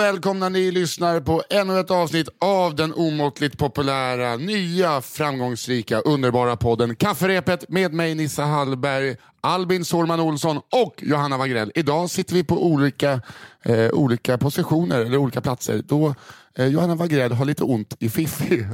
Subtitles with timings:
[0.00, 6.56] Och välkomna ni lyssnar på ännu ett avsnitt av den omåttligt populära, nya, framgångsrika, underbara
[6.56, 11.72] podden Kafferepet med mig Nissa Hallberg, Albin Sårman Olsson och Johanna Wagrell.
[11.74, 13.20] Idag sitter vi på olika,
[13.62, 15.82] eh, olika positioner, eller olika platser.
[15.86, 16.14] Då
[16.58, 18.62] eh, Johanna Wagrell har lite ont i fiffi,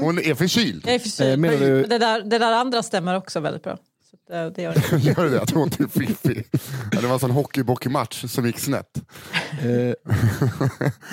[0.00, 0.82] Hon är förkyld.
[0.86, 1.30] Jag är förkyld.
[1.30, 3.78] Eh, menar du- det, där, det där andra stämmer också väldigt bra.
[4.30, 4.96] Så det, det gör det.
[4.98, 5.42] Gör det?
[5.42, 6.44] Att hon har ont i fiffi.
[6.92, 8.86] Ja, det var en sån hockeybockeymatch som gick snett.
[9.62, 9.94] eh,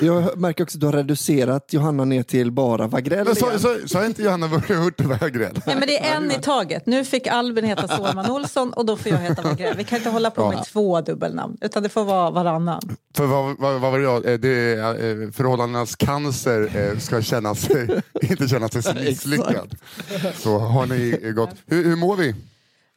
[0.01, 3.27] jag märker också att du har reducerat Johanna ner till bara Wagrell
[3.87, 5.59] Sa inte Johanna Hurtig Wagrell?
[5.65, 6.85] Nej, men det är en i taget.
[6.85, 9.77] Nu fick Albin heta Sårman Olsson och då får jag heta Wagrell.
[9.77, 12.81] Vi kan inte hålla på med två dubbelnamn, utan det får vara varannan.
[13.15, 14.25] För vad, vad, vad var det jag?
[14.25, 19.75] Eh, Det eh, förhållandenas cancer ska känna sig, inte känna sig som misslyckad.
[20.35, 21.49] Så har ni gått...
[21.65, 22.35] Hur, hur mår vi?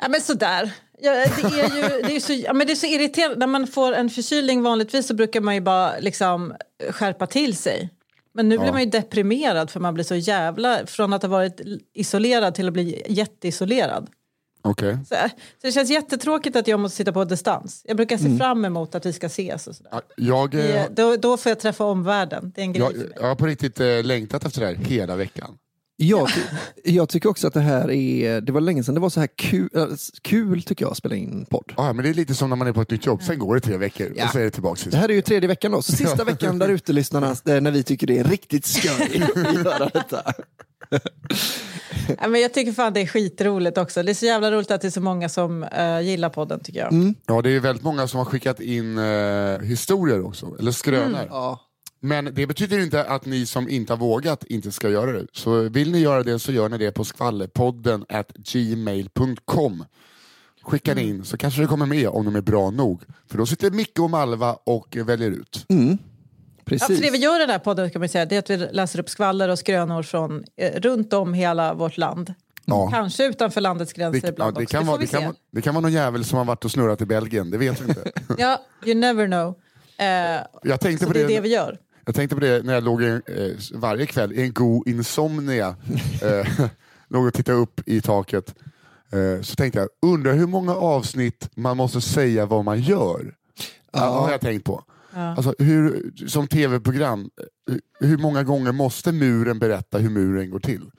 [0.01, 0.73] Ja, men sådär.
[1.03, 3.39] Ja, det, är ju, det, är så, ja, men det är så irriterande.
[3.39, 6.55] När man får en förkylning vanligtvis så brukar man ju bara liksom
[6.91, 7.91] skärpa till sig.
[8.33, 10.87] Men nu blir man ju deprimerad för man blir så jävla...
[10.87, 11.61] Från att ha varit
[11.95, 14.11] isolerad till att bli jätteisolerad.
[14.63, 14.99] Okej.
[15.09, 15.15] Så,
[15.61, 17.83] så det känns jättetråkigt att jag måste sitta på distans.
[17.85, 19.67] Jag brukar se fram emot att vi ska ses.
[19.67, 19.91] Och sådär.
[19.95, 22.53] Ja, Jag, eh, Det- Då, då får jag träffa omvärlden.
[22.55, 23.13] Det är en grej jag, för mig.
[23.21, 25.59] jag har på riktigt eh, längtat efter det här hela veckan.
[26.03, 26.41] Jag, ty-
[26.93, 29.29] jag tycker också att det här är, det var länge sedan det var så här
[29.37, 29.87] kul, äh,
[30.23, 31.73] kul tycker jag att spela in podd.
[31.77, 33.55] Ja, men det är lite som när man är på ett nytt jobb, sen går
[33.55, 34.25] det tre veckor Ja.
[34.25, 34.91] och så är det tillbaka.
[34.91, 37.71] Det här är ju tredje veckan då, så sista veckan där ute lyssnarna, eh, när
[37.71, 40.23] vi tycker det är riktigt skoj att göra detta.
[42.21, 44.03] Ja, men jag tycker fan det är skitroligt också.
[44.03, 46.81] Det är så jävla roligt att det är så många som eh, gillar podden tycker
[46.81, 47.15] jag.
[47.27, 51.21] Ja, det är väldigt många som har skickat in eh, historier också, eller skrönor.
[51.31, 51.61] Ja.
[52.03, 55.27] Men det betyder inte att ni som inte har vågat inte ska göra det.
[55.33, 59.85] Så vill ni göra det så gör ni det på skvallerpodden at gmail.com.
[60.63, 63.03] Skickar ni in så kanske det kommer med om de är bra nog.
[63.31, 65.65] För då sitter Micke och Malva och väljer ut.
[65.69, 65.77] Ja,
[66.65, 66.87] Precis.
[66.99, 68.57] för det vi gör i den här podden kan man säga, det är att vi
[68.57, 72.35] läser upp skvaller och skrönor från eh, runt om hela vårt land.
[72.65, 72.91] Ja.
[72.91, 74.73] Kanske utanför landets gränser Det, ja, ibland det, också.
[74.77, 77.01] kan Det vara, det, kan, det kan vara någon jävel som har varit och snurrat
[77.01, 78.11] i Belgien, det vet vi inte.
[78.39, 79.55] Ja, you never know.
[79.97, 80.07] Eh,
[80.63, 81.79] Jag tänkte, så på det är det, det vi gör.
[82.11, 85.77] Jag tänkte på det när jag låg i, eh, varje kväll i en god insomnia.
[86.23, 86.67] eh,
[87.09, 88.55] låg och tittade upp i taket.
[89.13, 93.35] Eh, så tänkte jag, undrar hur många avsnitt man måste säga vad man gör.
[93.93, 94.01] Ja.
[94.01, 94.85] har jag tänkt på.
[95.13, 97.31] Alltså, hur, som tv-program,
[97.71, 97.77] eh,
[98.09, 100.91] hur många gånger måste muren berätta hur muren går till?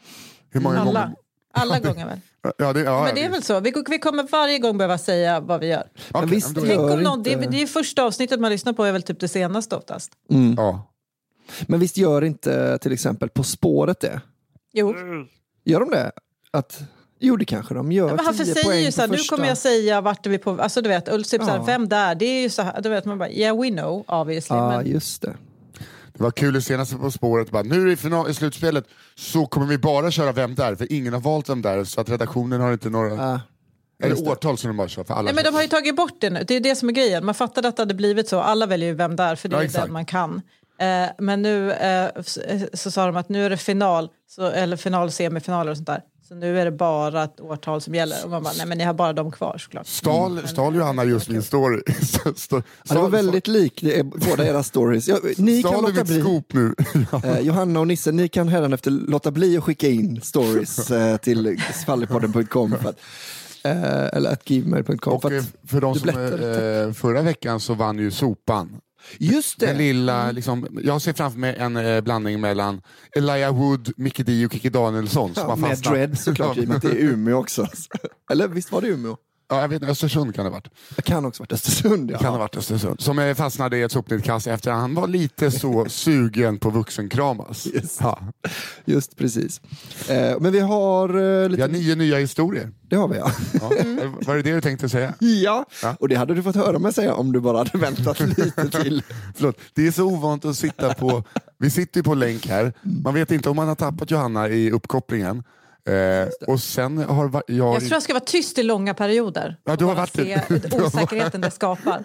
[0.50, 0.92] Hur många Alla.
[0.92, 1.16] gånger?
[1.54, 2.20] Alla gånger väl?
[2.58, 3.60] Ja, det, ja, Men det är väl så.
[3.60, 5.84] Vi, vi kommer varje gång behöva säga vad vi gör.
[6.12, 9.04] Okej, visst, då- Gör någon, det, det är första avsnittet man lyssnar på är väl
[9.04, 10.12] typ det senaste oftast.
[10.58, 10.91] ja.
[11.68, 14.22] Men visst gör inte till exempel På spåret det?
[14.74, 14.96] Jo.
[15.66, 16.12] Gör de det?
[16.52, 16.80] Att,
[17.20, 18.08] jo det kanske de gör.
[18.16, 20.62] Men han 10 säger ju så här, nu kommer jag säga vart är vi på,
[20.62, 21.64] alltså du vet, Ulf typ så här, Ja.
[21.64, 24.56] vem där, det är ju så här, du vet man bara, yeah we know obviously.
[24.56, 25.36] Ja, men, just det.
[26.14, 28.86] Det var kul i senaste På spåret, bara, nu i, final, i slutspelet
[29.16, 30.76] så kommer vi bara köra Vem där?
[30.76, 33.16] För ingen har valt Vem där, så att redaktionen har inte några...
[33.16, 33.40] Ja.
[34.04, 35.22] eller årtal som de bara kör för alla.
[35.24, 37.26] nej, men de har ju tagit bort det nu, det är det som är grejen.
[37.26, 39.62] Man fattade att det hade blivit så, alla väljer ju vem där för det Ja,
[39.62, 39.84] är exakt.
[39.86, 40.42] den man kan.
[40.82, 42.12] Eh, men nu eh, eh,
[42.74, 46.02] så sa de att nu är det final, så, eller final, semifinaler och sånt där.
[46.28, 48.16] Så nu är det bara ett årtal som gäller.
[48.24, 49.88] Och man bara, nej men ni har bara dem kvar såklart.
[49.88, 51.82] Stal, stal Johanna just min story?
[52.02, 53.84] St- st- Ja, det var väldigt lik
[54.30, 55.08] båda era stories.
[55.08, 56.22] Ja, ni kan Stal du låta bli.
[56.22, 56.74] scoop nu?
[57.24, 61.58] Eh, Johanna och Nisse, ni kan hädanefter låta bli att skicka in stories eh, till
[61.74, 63.00] skvallerpodden.com för att,
[63.64, 65.14] eh, eller att gmail.com.
[65.14, 68.70] Och för eh, att- för de som, eh, förra veckan så vann ju Sopan.
[69.20, 69.78] Just Den det!
[69.78, 72.82] lilla, liksom, jag ser framför mig en eh, blandning mellan
[73.18, 75.34] Elijah Wood, Micke Di och Kikki Danielsson.
[75.36, 75.94] Som har med fastnat.
[75.94, 77.68] Dread såklart, i och med att det är Umeå också.
[78.32, 79.18] Eller visst var det Umeå?
[79.52, 80.70] Ja, jag vet Östersund kan det ha varit.
[80.96, 82.12] Det kan också varit Östersund.
[82.12, 82.18] Ja.
[82.18, 83.02] Kan ha varit Östersund.
[83.02, 87.66] Som eh, fastnade i ett sopnedkast efter att han var lite så sugen på vuxenkramas.
[87.74, 88.02] Just.
[88.02, 88.20] Ja.
[88.86, 89.62] Just precis.
[90.10, 91.64] Eh, men vi har eh, Vi lite...
[91.64, 92.72] har nio nya historier.
[92.90, 93.32] Det har vi ja.
[93.54, 93.70] Ja.
[94.26, 95.14] Var det det du tänkte säga?
[95.20, 95.66] ja.
[95.84, 95.96] Ja.
[96.00, 99.04] Och det hade du fått höra mig säga om du bara hade väntat lite till.
[99.36, 101.24] Förlåt, det är så ovant att sitta på,
[101.58, 104.72] vi sitter ju på länk här, man vet inte om man har tappat Johanna i
[104.72, 105.44] uppkopplingen.
[105.86, 109.58] Eh, och sen har va- jag, Jag tror jag ska vara tyst i långa perioder.
[109.64, 110.70] Ja, du har varit se det.
[110.72, 112.04] Du har osäkerheten det skapar.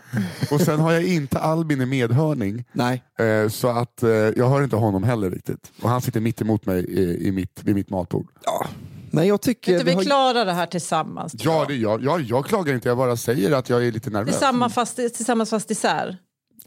[0.51, 2.65] och sen har jag inte Albin i medhörning.
[2.73, 3.03] Nej.
[3.19, 5.73] Eh, så att eh, jag hör inte honom heller riktigt.
[5.83, 8.27] Och han sitter mitt emot mig i, i mitt, vid mitt matbord.
[8.45, 8.67] Ja.
[9.11, 9.73] Men jag tycker...
[9.73, 11.35] Vet du, vi har- klarar det här tillsammans.
[11.39, 11.69] Ja, jag.
[11.69, 14.31] det, jag, jag, jag klagar inte, jag bara säger att jag är lite nervös.
[14.35, 16.17] Tillsammans fast, tillsammans fast isär.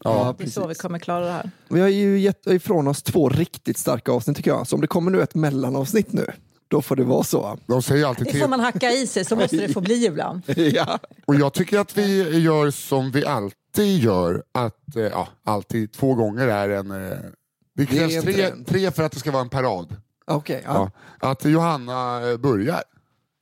[0.04, 0.36] Ja.
[0.38, 1.52] Det är så vi kommer klara det här.
[1.70, 4.68] Vi har ju gett ifrån oss två riktigt starka avsnitt tycker jag.
[4.68, 6.32] Så om det kommer nu ett mellanavsnitt nu,
[6.70, 7.58] då får det vara så.
[7.68, 8.42] De säger alltid Det till.
[8.42, 10.42] får man hacka i sig, så måste det få bli ibland.
[10.56, 11.00] ja.
[11.26, 16.14] Och jag tycker att vi gör som vi alltid gör att, eh, ja, alltid två
[16.16, 16.92] gånger är en...
[17.12, 17.18] Eh,
[17.76, 19.96] det krävs tre, tre för att det ska vara en parad.
[20.28, 20.92] Okej, ja.
[21.22, 21.30] Ja.
[21.32, 22.84] Att Johanna eh, börjar.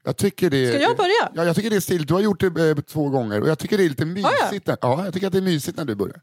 [0.05, 1.31] Jag tycker det, Ska jag börja?
[1.33, 2.07] Ja, jag tycker det är stiligt.
[2.07, 4.67] Du har gjort det eh, två gånger och jag tycker det är lite mysigt.
[4.67, 6.21] när, ja, jag tycker att det är mysigt när du börjar.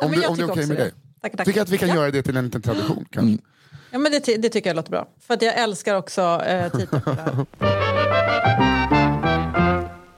[0.00, 0.82] Ja, Om, men det, jag om det är okej också med det.
[0.84, 0.92] dig.
[1.22, 1.46] Tack, tack.
[1.46, 1.94] tycker att vi kan Ja.
[1.94, 3.38] göra det till en liten tradition kanske.
[3.90, 5.08] Ja, men det, det tycker jag låter bra.
[5.26, 7.46] För att jag älskar också eh, titeln på det här.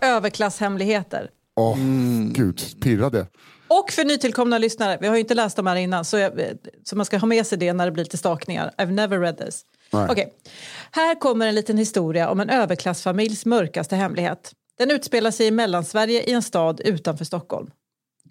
[0.16, 1.30] Överklasshemligheter.
[1.56, 1.76] Åh,
[2.32, 3.26] gud, pirrade.
[3.68, 6.32] Och för nytillkomna lyssnare, vi har ju inte läst dem här innan så, jag,
[6.84, 8.74] så man ska ha med sig det när det blir lite stakningar.
[8.78, 9.62] I've never read this.
[9.90, 10.32] Okej.
[10.90, 14.52] Här kommer en liten historia om en överklassfamiljs mörkaste hemlighet.
[14.78, 17.70] Den utspelar sig i Mellansverige i en stad utanför Stockholm.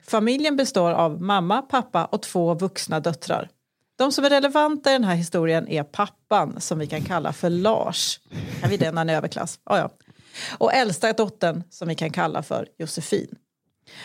[0.08, 3.50] Familjen består av mamma, pappa och två vuxna döttrar.
[4.00, 7.50] De som är relevanta i den här historien är pappan som vi kan kalla för
[7.50, 8.20] Lars.
[8.62, 9.60] Kan vi det när han är överklass?
[9.66, 9.90] Ja, ja.
[10.58, 13.36] Och äldsta dottern som vi kan kalla för Josefin.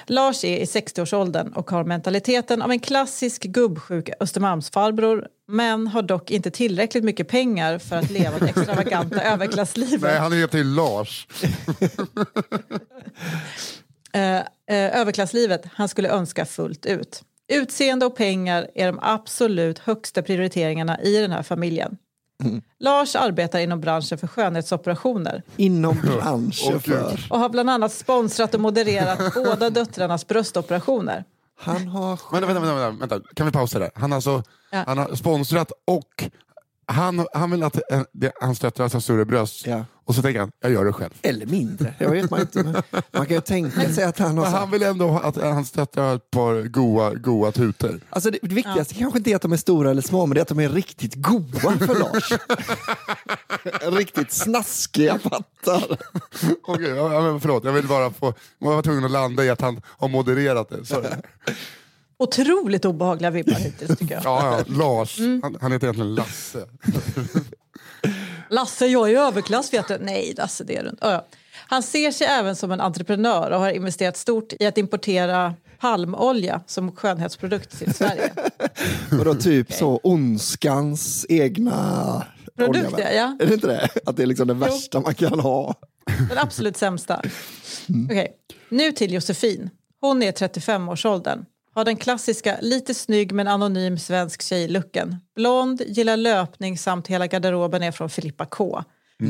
[0.06, 6.30] Lars är i 60-årsåldern och har mentaliteten av en klassisk gubbsjuk Östermalmsfarbror men har dock
[6.30, 10.02] inte tillräckligt mycket pengar för att leva det extravaganta överklasslivet.
[10.02, 11.26] Nej, han heter ju Lars.
[14.12, 14.44] eh, eh,
[15.00, 17.22] överklasslivet han skulle önska fullt ut.
[17.48, 21.96] Utseende och pengar är de absolut högsta prioriteringarna i den här familjen.
[22.78, 27.26] Lars arbetar inom branschen för skönhetsoperationer Inom branschen för.
[27.30, 31.24] och har bland annat sponsrat och modererat båda döttrarnas bröstoperationer.
[31.58, 32.20] Han har...
[32.32, 33.90] Vänta, vänta, vänta, vänta, kan vi pausa där?
[33.94, 34.84] Han, har alltså, Ja.
[34.86, 36.24] han har sponsrat och
[36.86, 39.66] han, han vill att eh, det, hans döttrar ska ha större bröst.
[39.66, 39.84] Ja.
[40.06, 41.10] Och så tänker han, jag gör det själv.
[41.22, 42.82] Eller mindre, jag vet man inte.
[43.12, 44.44] Man kan ju tänka sig att han har...
[44.44, 48.00] Men han vill ändå att hans döttrar har ett par goa, goa tutor.
[48.10, 50.40] Alltså det, det viktigaste kanske inte är att de är stora eller små, men det
[50.40, 52.32] är att de är riktigt goa för Lars.
[53.98, 55.96] riktigt snaskiga pattar.
[56.62, 59.50] Okej, ja, ja, men förlåt, jag vill bara få, jag var tvungen att landa i
[59.50, 60.84] att han har modererat det.
[60.84, 61.08] Sorry.
[62.18, 64.24] Otroligt obehagliga vibbar hittills tycker jag.
[64.24, 65.40] Ja, ja, Lars, Mm.
[65.42, 66.66] han, han heter egentligen Lasse.
[68.50, 69.98] Lasse, jag är överklass vet du.
[70.00, 71.24] Nej, Lasse det är du inte.
[71.66, 76.60] Han ser sig även som en entreprenör och har investerat stort i att importera palmolja
[76.66, 78.32] som skönhetsprodukt till Sverige.
[79.18, 82.26] Och då typ så ondskans egna
[82.60, 83.36] olja, ja.
[83.40, 83.88] Är det inte det?
[84.06, 85.74] Att det är liksom det värsta man kan ha.
[86.28, 87.22] Den absolut sämsta.
[88.10, 88.32] Okej,
[88.68, 89.70] Nu till Josefin.
[90.00, 91.44] Hon är 35-årsåldern.
[91.74, 95.16] Har den klassiska, lite snygg men anonym svensk tjejlooken.
[95.36, 98.82] Blond, gillar löpning samt hela garderoben är från Filippa K.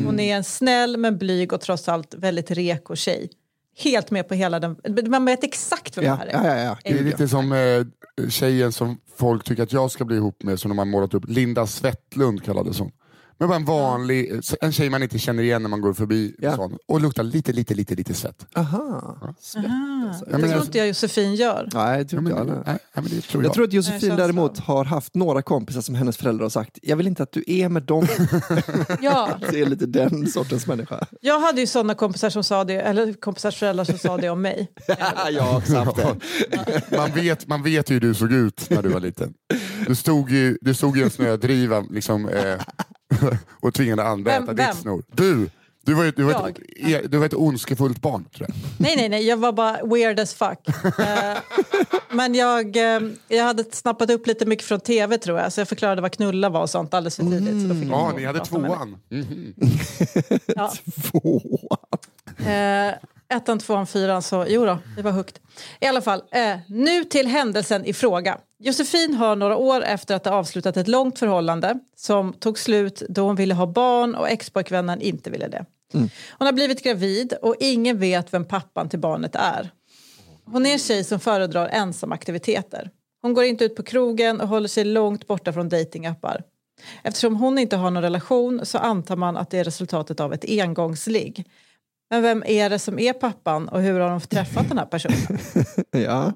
[0.05, 3.31] Hon är en snäll men blyg och trots allt väldigt reko tjej.
[3.79, 4.77] Helt med på hela den...
[5.07, 6.33] Man vet exakt vem det Ja, här är.
[6.33, 6.79] ja, ja, ja.
[6.85, 7.03] Det är ja.
[7.03, 10.79] lite som eh, tjejen som folk tycker att jag ska bli ihop med, som de
[10.79, 11.25] har målat upp.
[11.29, 12.91] Linda Svettlund kallades hon.
[13.39, 16.35] Men bara en vanlig, en tjej man inte känner igen när man går förbi.
[16.39, 16.57] Ja.
[16.57, 18.47] Sån, och luktar lite, lite, lite, lite svett.
[18.57, 19.35] Aha.
[19.41, 19.65] Svett,
[20.09, 20.25] alltså.
[20.25, 21.69] Det men tror alltså- inte jag Josefin gör.
[21.75, 22.63] Nej, det tror Ja, inte jag.
[22.67, 23.49] nej, men det tror jag.
[23.49, 26.97] Jag tror att Josefin däremot har haft några kompisar som hennes föräldrar har sagt, jag
[26.97, 28.07] vill inte att du är med dem.
[29.01, 31.07] Ja, Det är lite den sortens människa.
[31.21, 34.43] jag hade ju sådana kompisar som sa det, eller kompisars föräldrar som sa det om
[34.43, 34.69] mig.
[35.33, 36.17] jag har också haft det.
[36.97, 39.35] man, vet, man vet ju hur du såg ut när du var liten.
[39.87, 42.55] Du stod ju, du stod ju en snödriva liksom, eh,
[43.61, 44.67] och tvingade andra Vem- äta vem?
[44.71, 45.03] ditt snor.
[45.13, 45.51] Du!
[45.87, 46.91] Du var, ju- du, var ett, Jag?
[46.91, 48.57] e- du var ett ondskefullt barn tror jag.
[48.79, 50.59] Nej, nej, nej, jag var bara weird as fuck.
[50.99, 51.39] Eh,
[52.11, 55.69] men jag, eh, jag hade snappat upp lite mycket från tv tror jag, så jag
[55.69, 57.63] förklarade vad knulla var och sånt alldeles för tidigt.
[57.63, 58.97] Så då fick jag Ja, ni hade tvåan.
[59.09, 59.55] Mhm.
[60.47, 60.73] Ja.
[61.11, 61.41] Två.
[62.47, 62.95] Eh,
[63.37, 65.41] ettan, tvåan, fyran, så jo då, det var högt.
[65.81, 66.23] I alla fall,
[66.69, 68.39] nu till händelsen i fråga.
[68.65, 73.23] Josefin har några år efter att ha avslutat ett långt förhållande som tog slut då
[73.23, 75.65] hon ville ha barn och expojkvännen inte ville det.
[76.39, 79.71] Hon har blivit gravid och ingen vet vem pappan till barnet är.
[80.45, 82.91] Hon är en tjej som föredrar ensamaktiviteter.
[83.23, 86.43] Hon går inte ut på krogen och håller sig långt borta från datingappar.
[87.03, 90.45] Eftersom hon inte har någon relation så antar man att det är resultatet av ett
[90.49, 91.45] engångsligg.
[92.11, 95.39] Men vem är det som är pappan och hur har de träffat den här personen?
[95.91, 96.33] Ja.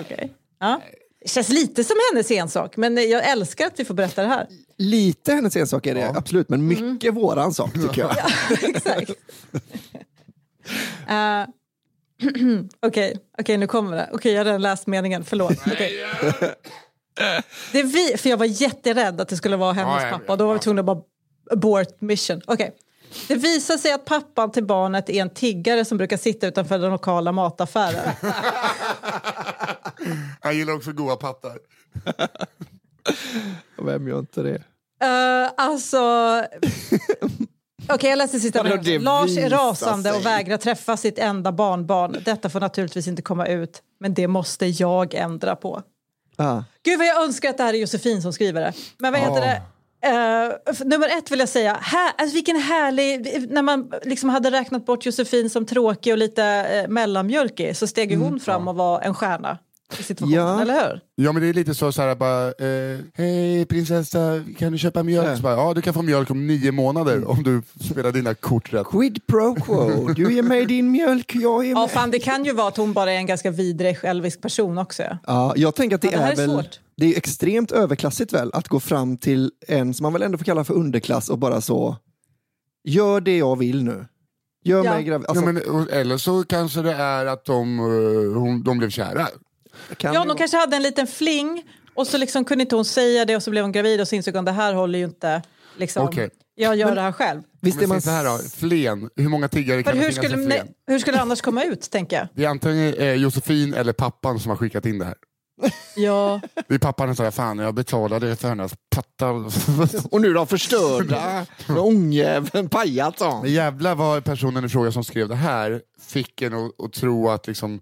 [0.00, 0.32] Okej.
[0.60, 0.80] Ja.
[1.22, 4.46] Det känns lite som hennes ensak, men jag älskar att vi får berätta det här.
[4.78, 8.16] Lite hennes ensak är det, absolut, men mycket våran sak tycker jag.
[8.70, 9.10] Exakt.
[11.08, 11.44] Eh,
[12.86, 14.10] Okej, okej, nu kommer det.
[14.12, 15.52] Okej, jag har redan läst meningen, förlåt.
[15.66, 15.92] Okej.
[17.72, 20.36] Det vi, för jag var jätterädd att det skulle vara hennes Ja, ja, pappa.
[20.36, 21.00] Då var vi tvungna att bara
[21.50, 22.40] abort mission.
[22.46, 22.76] Okej.
[23.28, 26.90] Det visar sig att pappan till barnet är en tiggare som brukar sitta utanför den
[26.90, 28.14] lokala mataffären.
[30.42, 31.58] Jag gillar också goa pattar.
[33.84, 34.62] Vem gör inte det?
[35.04, 35.98] Uh, alltså...
[37.88, 38.84] Okej, jag läser sista meningen.
[38.84, 40.24] det Lars är rasande och sig.
[40.24, 42.16] vägrar träffa sitt enda barnbarn.
[42.24, 45.82] Detta får naturligtvis inte komma ut, men det måste jag ändra på.
[46.36, 46.62] Ah.
[46.84, 48.72] Gud vad jag önskar att det här är Josefin som skriver det.
[48.98, 49.62] Men vad heter det?
[50.02, 54.50] Eh, f- nummer ett vill jag säga, här, alltså vilken härlig, när man liksom hade
[54.50, 58.74] räknat bort Josefin som tråkig och lite uh, mellanmjölkig så steg ju hon fram och
[58.76, 59.58] var en stjärna
[59.98, 60.62] i situationen, Ja.
[60.62, 61.00] eller hur?
[61.14, 65.02] Ja men det är lite så, så här, bara, eh, hej prinsessa, kan du köpa
[65.02, 65.38] mjölk?
[65.38, 65.42] Ja.
[65.42, 68.86] Bara, ja du kan få mjölk om nio månader om du spelar dina kort rätt.
[68.86, 70.08] Quid pro quo.
[70.12, 71.88] Du ger mig din mjölk, jag ger Ja, mig...
[71.88, 75.02] fan, det kan ju vara att hon bara är en ganska vidrig självisk person också.
[75.26, 76.80] Ja, jag tänker att det, Ja, det är, är väl svårt.
[76.96, 80.44] det är extremt överklassigt väl att gå fram till en som man väl ändå får
[80.44, 81.96] kalla för underklass och bara så
[82.84, 84.06] gör det jag vill nu.
[84.64, 84.94] Gör Ja.
[84.94, 85.26] mig gravid.
[85.28, 89.28] Alltså, ja, men, eller så kanske det är att de, eh, hon, de blev kära.
[89.96, 92.84] Kan Ja, det de kanske hade en liten fling och så liksom kunde inte hon
[92.84, 95.04] säga det och så blev hon gravid och så insåg hon det här håller ju
[95.04, 95.42] inte.
[95.76, 96.04] Liksom.
[96.04, 96.30] Okej.
[96.54, 97.42] Jag gör Men- det här själv.
[97.60, 98.02] Visst är man...
[98.02, 100.74] så här då, flen, hur många tiggare kan det hur finnas skulle, i nej, flen?
[100.86, 102.28] hur skulle det annars komma ut, tänker jag?
[102.34, 105.14] Det är antingen eh, Josefin eller pappan som har skickat in det här.
[105.96, 106.40] Ja.
[106.68, 109.34] Det är pappan som säger, fan jag betalade för hennes pattar.
[110.14, 113.20] Och nu då förstörda ångjäveln pajat.
[113.20, 117.28] Men jävlar vad personen i fråga som skrev det här fick en att, att tro
[117.28, 117.80] att liksom,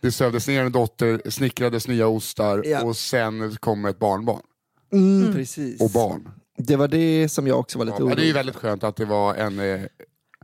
[0.00, 2.82] det sövdes ner en dotter, snickrades nya ostar Ja.
[2.82, 4.42] och sen kommer ett barnbarn.
[4.92, 5.80] Mm, Precis.
[5.80, 6.28] Och barn.
[6.58, 8.96] Det var det som jag också var lite Ja, det är ju väldigt skönt att
[8.96, 9.80] det var en eh,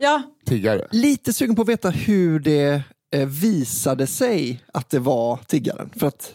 [0.00, 0.88] ja, tiggare.
[0.90, 2.82] Lite sugen på att veta hur det
[3.14, 5.90] eh, visade sig att det var tiggaren.
[5.97, 6.35] För att,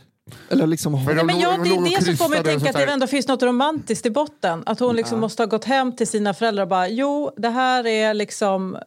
[0.50, 2.29] eller liksom, För de men låg- ja, de det låg och är det som får
[2.29, 4.63] mig att tänka att det ändå finns något romantiskt i botten.
[4.65, 7.88] Att hon liksom måste ha gått hem till sina föräldrar och bara jo, det här
[7.88, 8.77] är liksom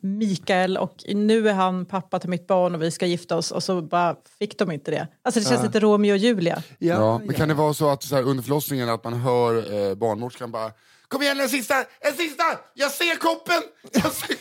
[0.00, 3.62] Mikael och nu är han pappa till mitt barn och vi ska gifta oss och
[3.62, 5.08] så bara fick de inte det.
[5.22, 6.62] Alltså det känns lite Romeo och Julia.
[6.78, 9.56] ja, Ja, men kan det vara så att så här, under förlossningen att man hör
[9.56, 10.70] eh, barnmorskan bara
[11.08, 12.42] Kom igen en sista, en sista!
[12.74, 13.62] Jag ser koppen!
[13.92, 14.36] Jag ser...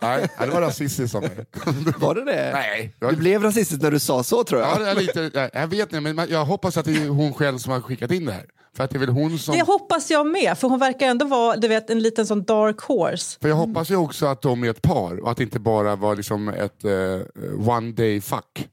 [0.00, 1.46] nej, det var rasistiskt av mig.
[1.98, 2.50] Var det det?
[2.52, 3.20] nej, det Du var...
[3.20, 4.70] blev rasistisk när du sa så tror jag.
[4.70, 7.58] Ja, det är lite, jag vet inte, men jag hoppas att det är hon själv
[7.58, 8.44] som har skickat in det här.
[8.76, 9.54] För att det är väl hon som...
[9.56, 12.80] Det hoppas jag med, för hon verkar ändå vara du vet, en liten sån dark
[12.80, 13.38] horse.
[13.40, 15.96] För jag hoppas ju också att de är ett par och att det inte bara
[15.96, 18.68] var liksom ett eh, one day fuck.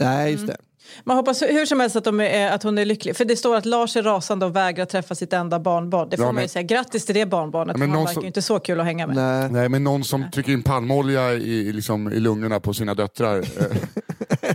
[0.00, 0.56] Nej, just det.
[1.04, 3.16] Man hoppas hur som helst att, de är, att hon är lycklig.
[3.16, 6.08] För det står att Lars är rasande och vägrar träffa sitt enda barnbarn.
[6.10, 6.62] Det får Ja, man ju men- säga.
[6.62, 8.86] Grattis till det barnbarnet, Ja, men han någon verkar som- ju inte så kul att
[8.86, 9.16] hänga med.
[9.16, 9.48] Nej.
[9.52, 13.44] Nej, men någon som trycker in palmolja i, liksom, i lungorna på sina döttrar.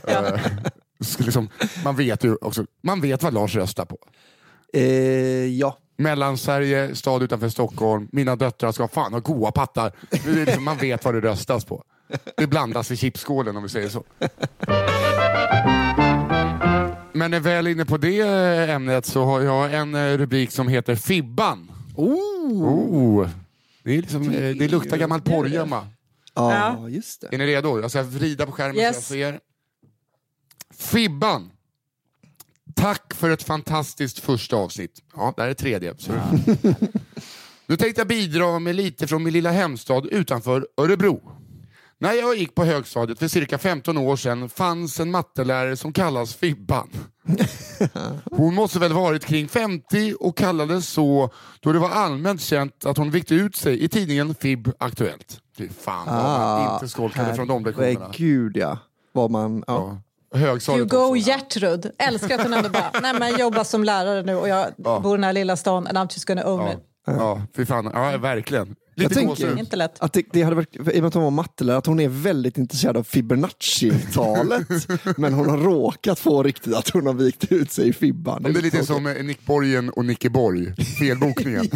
[0.04, 0.40] Eh, eh,
[1.18, 1.50] liksom,
[1.84, 3.98] man vet ju också, man vet vad Lars röstar på.
[4.74, 4.82] Eh,
[5.46, 5.78] ja.
[5.98, 9.92] Mellansverige, stad utanför Stockholm, mina döttrar ska fan ha goa pattar.
[10.26, 11.84] Liksom, man vet vad det röstas på.
[12.38, 14.04] Det blandas i chipsskålen om vi säger så.
[17.14, 18.22] Men är väl inne på det
[18.72, 21.72] ämnet så har jag en eh, rubrik som heter Fibban.
[21.96, 23.28] Oh.
[23.84, 25.88] Det, är liksom, eh, det luktar gammal porrgömma.
[26.36, 26.90] Ja, Ja.
[26.90, 27.28] just det.
[27.34, 27.82] Är ni redo?
[27.82, 29.08] Jag ska vrida på skärmen Yes.
[29.08, 29.40] så jag ser.
[30.74, 31.52] Fibban.
[32.80, 34.92] Tack för ett fantastiskt första avsnitt.
[35.16, 35.94] Ja, det här är tredje.
[35.98, 36.12] Så.
[37.68, 41.22] Nu tänkte jag bidra med lite från min lilla hemstad utanför Örebro.
[42.00, 46.36] När jag gick på högstadiet för cirka 15 år sedan fanns en mattelärare som kallas
[46.36, 46.90] Fibban.
[48.32, 52.98] Hon måste väl varit kring 50 och kallades så då det var allmänt känt att
[52.98, 55.42] hon vikt ut sig i tidningen Fib Aktuellt.
[55.58, 58.12] Fy fan vad man inte skolkade från de lektionerna.
[58.14, 58.78] Gud ja.
[59.12, 59.74] Vad man, ja.
[59.74, 60.02] Ja.
[60.36, 61.16] You Högstadiet go också.
[61.16, 61.92] Gertrud.
[61.98, 65.00] Älskar att hon ändå bara, nej men jag jobbar som lärare nu och jag Ja.
[65.00, 66.72] bor i den här lilla stan and I'm just gonna own Ja.
[66.74, 66.80] it.
[67.08, 67.92] Ja, fy fan.
[67.94, 68.76] Ja, verkligen.
[69.04, 69.60] Jag tänker-.
[69.60, 70.00] Inte lätt.
[70.00, 72.10] Att det, det hade varit, i och med att hon var mattelärare, att hon är
[72.10, 74.68] väldigt intresserad av Fibonacci-talet.
[75.18, 78.44] men hon har råkat få riktigt att hon har vikt ut sig i Fibban.
[78.44, 80.76] Det är lite som Nick Borgen och Nicke Borg.
[81.00, 81.70] Felbokningen.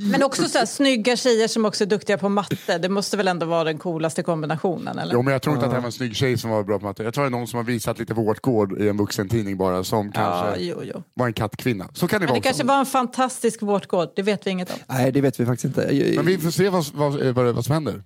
[0.10, 2.78] Men också så här, snygga tjejer som också är duktiga på matte.
[2.78, 4.98] Det måste väl ändå vara den coolaste kombinationen?
[4.98, 5.14] Eller?
[5.14, 6.78] jo, men jag tror inte att det här var en snygg tjej som var bra
[6.78, 7.02] på matte.
[7.02, 10.12] Jag tror det är någon som har visat lite vårtgård i en vuxentidning bara som
[10.14, 11.02] ja, kanske jo, jo.
[11.14, 11.88] var en kattkvinna.
[11.92, 12.72] Så kan det Men vara det kanske också.
[12.72, 14.76] var en fantastisk vårtgård, det vet vi inget om.
[14.86, 15.94] Nej, det vet vi faktiskt inte.
[16.18, 18.02] Men vi får se vad, vad, vad, vad som händer.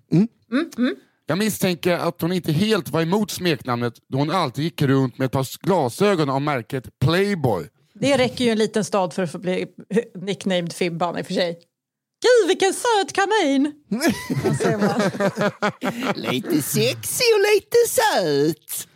[1.27, 5.27] Jag misstänker att hon inte helt var emot smeknamnet då hon alltid gick runt med
[5.27, 7.69] ett par glasögon av märket Playboy.
[7.95, 9.67] Det räcker ju en liten stad för att få bli
[10.15, 11.59] nicknamed Fibban i och för sig.
[12.23, 13.73] Gud vilken söt kanin!
[16.15, 18.89] Lite sexig och lite söt.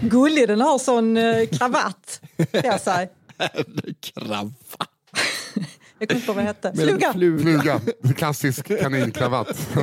[0.00, 2.20] Gullig den har sån eh, kravatt.
[4.00, 4.54] kan
[5.98, 6.72] Jag, kommer inte på vad det hette.
[6.74, 7.12] Fluga.
[7.12, 7.80] Fluga,
[8.16, 9.68] klassisk kaninkravatt.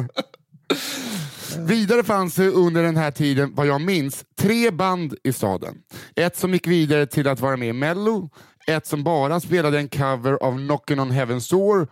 [1.59, 5.75] Vidare fanns det under den här tiden, vad jag minns, tre band i staden.
[6.15, 8.29] Ett som gick vidare till att vara med i Mello,
[8.67, 11.87] ett som bara spelade en cover av Knockin' on Heaven's Door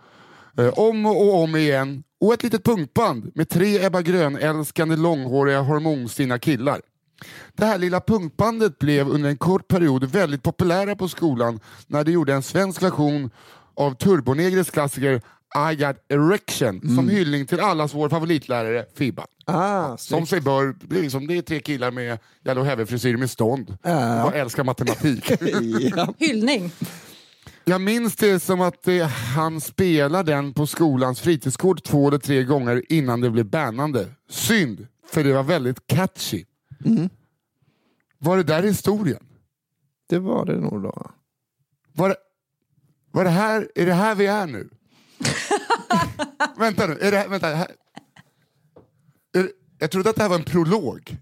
[0.58, 6.38] eh, om och om igen och ett litet punkband med tre Ebba Grön-älskande långhåriga hormonstinna
[6.38, 6.80] killar.
[7.56, 12.12] Det här lilla punkbandet blev under en kort period väldigt populära på skolan när de
[12.12, 13.30] gjorde en svensk version
[13.76, 15.20] av Turbonegres klassiker
[15.72, 19.26] I got erection som hyllning till allas vår favoritlärare Fibban.
[19.46, 23.30] Ah, Som sig bör, det är, liksom, det är tre killar med yellow heavy-frisyr med
[23.30, 24.24] stånd Ja.
[24.24, 25.30] och älskar matematik.
[25.96, 26.14] ja.
[26.18, 26.70] Hyllning.
[27.64, 32.44] Jag minns det som att det, han spelade den på skolans fritidsgård två eller tre
[32.44, 34.08] gånger innan det blev bannande.
[34.30, 36.44] Synd, för det var väldigt catchy.
[38.18, 39.24] Var det där historien?
[40.08, 41.10] Det var det nog då.
[41.92, 42.16] Var det,
[43.12, 44.68] var det här, är det här vi är nu?
[46.58, 47.46] vänta nu, är det här, vänta.
[47.46, 47.68] Här,
[49.34, 51.16] är, jag trodde att det här var en prolog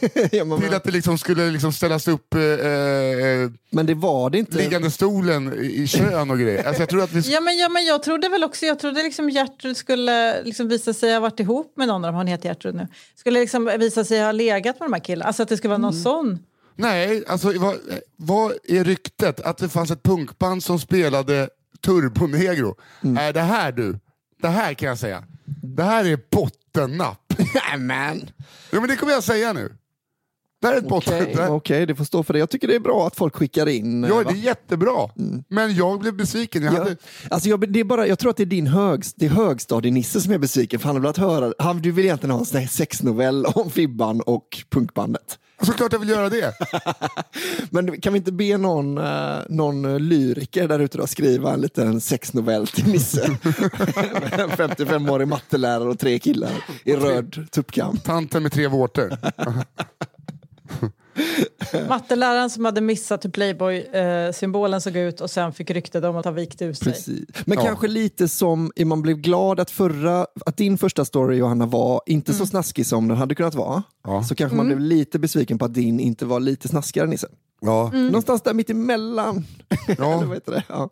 [0.32, 4.30] ja, men, till att det liksom skulle liksom ställas upp eh, eh, men det var
[4.30, 4.56] det inte.
[4.56, 6.64] liggande stolen i, i kön och grejer.
[6.64, 9.02] Alltså jag trodde att vi Ja men, ja, men jag trodde väl också, jag trodde
[9.02, 12.48] liksom Gertrud skulle liksom visa sig ha varit ihop med någon av dem, hon heter
[12.48, 12.88] Gertrud nu.
[13.14, 15.78] Skulle liksom visa sig ha legat med de här killarna, alltså att det skulle vara
[15.78, 16.38] någon sån.
[16.76, 17.76] Nej, alltså vad,
[18.16, 19.40] vad är ryktet?
[19.40, 21.48] Att det fanns ett punkband som spelade
[21.84, 22.76] Turbonegro.
[23.18, 23.98] Är det här du?
[24.42, 25.24] Det här kan jag säga.
[25.62, 27.32] Det här är bottennapp.
[27.72, 28.30] Nämen!
[28.70, 29.72] Ja, men det kommer jag säga nu.
[30.60, 31.22] Det här är ett botten...
[31.22, 32.38] Okej, här- okej, det får stå för det.
[32.38, 34.04] Jag tycker det är bra att folk skickar in.
[34.04, 34.22] eh, Ja, va?
[34.22, 35.10] det är jättebra.
[35.48, 36.62] Men jag blev besviken.
[36.62, 36.78] Jag Ja.
[36.78, 36.96] hade...
[37.30, 40.20] Alltså jag, det är bara, jag tror att det är din hög, det är högstadienisse
[40.20, 43.46] som är besviken för han har velat höra, han, du vill egentligen ha en sexnovell
[43.46, 45.38] om Fibban och punkbandet.
[45.62, 46.54] Såklart jag vill göra det.
[47.70, 52.00] Men kan vi inte be någon, eh, någon lyriker där ute då skriva en liten
[52.00, 53.24] sexnovell till Nisse?
[54.32, 56.50] en 55-årig mattelärare och tre killar
[56.84, 57.96] i röd tuppkam.
[57.96, 59.12] Tanten med tre vårtor.
[61.88, 66.32] Matteläraren som hade missat hur Playboy-symbolen såg ut och sen fick ryktet om att ha
[66.32, 66.92] vikt ur sig.
[66.92, 67.24] Precis.
[67.44, 67.64] Men Ja.
[67.64, 72.32] kanske lite som man blev glad att, förra, att din första story Johanna var inte
[72.34, 73.82] så snaskig som den hade kunnat vara.
[74.04, 74.22] Ja.
[74.24, 77.28] Så kanske man blev lite besviken på att din inte var lite snaskigare Nisse.
[77.60, 77.90] Ja.
[77.94, 79.44] Någonstans där mitt emellan.
[79.68, 79.94] Ja.
[80.18, 80.62] Eller vad det?
[80.68, 80.90] Ja.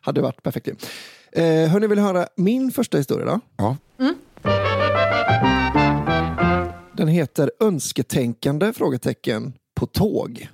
[0.00, 0.68] Hade varit perfekt.
[1.32, 3.40] Eh, hörni, vill höra min första historia då?
[3.56, 3.76] Ja.
[6.98, 8.72] Den heter Önsketänkande?
[8.72, 10.48] Frågetecken på tåg.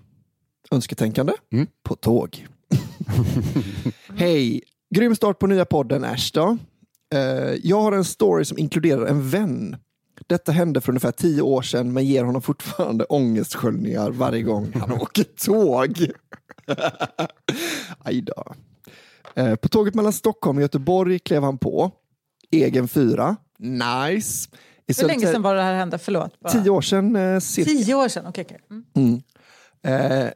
[0.70, 1.66] Önsketänkande Mm.
[1.82, 2.46] på tåg.
[4.16, 4.62] Hej!
[4.94, 6.58] Grym start på nya podden Ash då.
[7.14, 7.20] Eh,
[7.62, 9.76] jag har en story som inkluderar en vän.
[10.26, 14.92] Detta hände för ungefär tio år sedan men ger honom fortfarande ångestsköljningar varje gång han
[15.00, 16.10] åker tåg.
[17.98, 18.54] Aj då.
[19.34, 21.90] Eh, På tåget mellan Stockholm och Göteborg klev han på.
[22.50, 23.36] Egen fyra.
[23.58, 24.50] Nice.
[24.86, 25.98] Hur länge sedan var det här hände?
[25.98, 26.40] Förlåt.
[26.40, 26.52] Bara.
[26.52, 27.70] Tio år sedan eh, cirka.
[27.70, 28.26] Tio år sedan?
[28.26, 28.60] Okej, okej.
[28.96, 29.22] Mm.
[29.82, 30.30] Eh,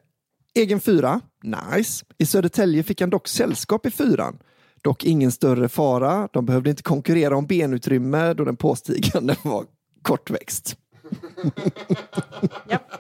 [0.55, 2.05] egen fyra, nice.
[2.19, 4.39] I Södertälje fick han dock sällskap i fyran.
[4.83, 6.29] Dock ingen större fara.
[6.33, 9.65] De behövde inte konkurrera om benutrymme då den påstigande var
[10.03, 10.77] kortväxt.
[12.69, 12.93] Japp.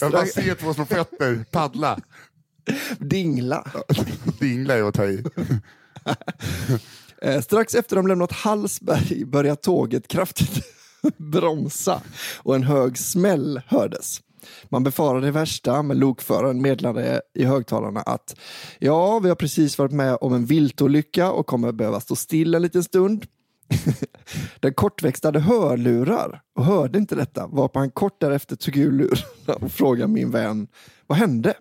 [0.00, 1.98] Jag bara ser två små fötter paddla.
[2.98, 3.66] Dingla.
[4.40, 5.24] Dingla är att ta i.
[7.26, 10.64] Eh, strax efter de lämnat Hallsberg började tåget kraftigt
[11.16, 12.02] bromsa
[12.42, 14.20] och en hög smäll hördes.
[14.64, 18.36] Man befarade det värsta, men lokföraren meddelade i högtalarna att
[18.78, 22.62] ja, vi har precis varit med om en viltolycka och kommer behöva stå still en
[22.62, 23.26] liten stund.
[24.60, 29.72] Den kortväxtade hörlurar och hörde inte detta, varpå han kort därefter tog ur lurarna och
[29.72, 30.68] frågade min vän
[31.06, 31.54] vad hände?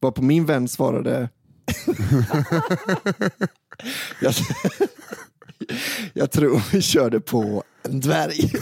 [0.00, 1.28] Varpå min vän svarade
[4.20, 4.34] jag,
[6.14, 8.52] jag tror vi körde på en dvärg.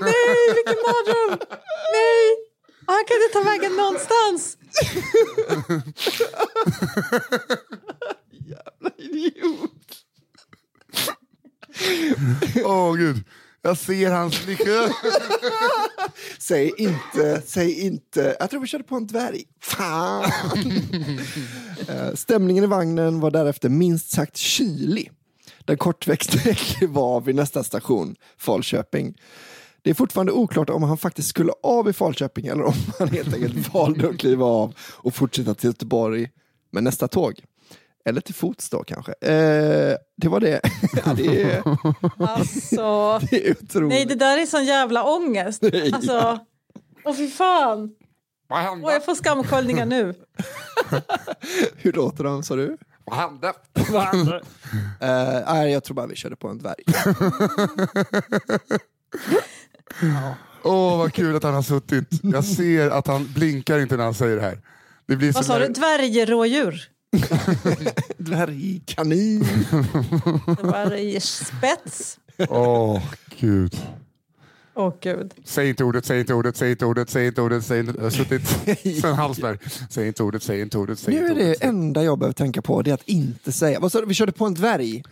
[0.00, 1.38] Nej, vilken mardröm!
[1.92, 2.36] Nej!
[2.86, 4.56] Han kan inte ta vägen någonstans.
[8.98, 9.70] Idiot.
[12.64, 13.24] Åh gud.
[13.68, 14.60] Jag ser hans blick.
[16.38, 19.44] Säg inte, säg inte, jag tror vi körde på en dvärg.
[19.60, 20.24] Fan.
[21.88, 25.10] Eh, Stämningen i vagnen var därefter minst sagt kylig.
[25.64, 26.56] Den kortväxte
[26.94, 29.14] av vid nästa station, Falköping.
[29.82, 33.34] Det är fortfarande oklart om han faktiskt skulle av i Falköping eller om han helt
[33.34, 36.30] enkelt valde att kliva av och fortsätta till Göteborg
[36.70, 37.44] med nästa tåg.
[38.04, 39.12] Eller till fots då kanske.
[39.12, 40.60] Eh, det var det.
[41.06, 41.62] Ja, det, är,
[42.18, 43.88] Alltså, det är otroligt.
[43.88, 45.62] nej, det där är sån jävla ångest.
[45.72, 45.92] Nej.
[45.92, 46.38] Alltså,
[47.04, 47.90] åh fy fan.
[48.48, 48.92] Vad Åh, hände?
[48.92, 50.14] jag får skamsköljningar nu.
[51.76, 52.76] Hur låter de sa du?
[53.04, 54.42] Vad hände?
[55.00, 56.84] Eh, nej, jag tror bara vi körde på en dvärg.
[60.62, 62.08] Åh, vad kul att han har suttit.
[62.22, 64.60] Jag ser att han blinkar inte när han säger det här.
[65.06, 65.72] Det blir Vad sa där- du?
[65.72, 66.88] Dvärgrådjur?
[68.18, 69.44] Dvärgkanin.
[70.62, 72.18] Dvärgspets?
[72.48, 73.02] Åh,
[73.40, 73.76] gud.
[74.74, 75.34] Åh gud.
[75.44, 78.02] Säg inte ordet, säg inte ordet, säg inte ordet, säg inte ordet, säg inte Jag
[78.02, 78.48] har suttit
[79.00, 79.58] sen Hallsberg.
[79.90, 81.62] Säg inte ordet, säg inte ordet, säg Nu är det ordet.
[81.64, 83.80] enda jag behöver tänka på, det är att inte säga.
[83.80, 85.02] Vad sa du, vi körde på en dvärg?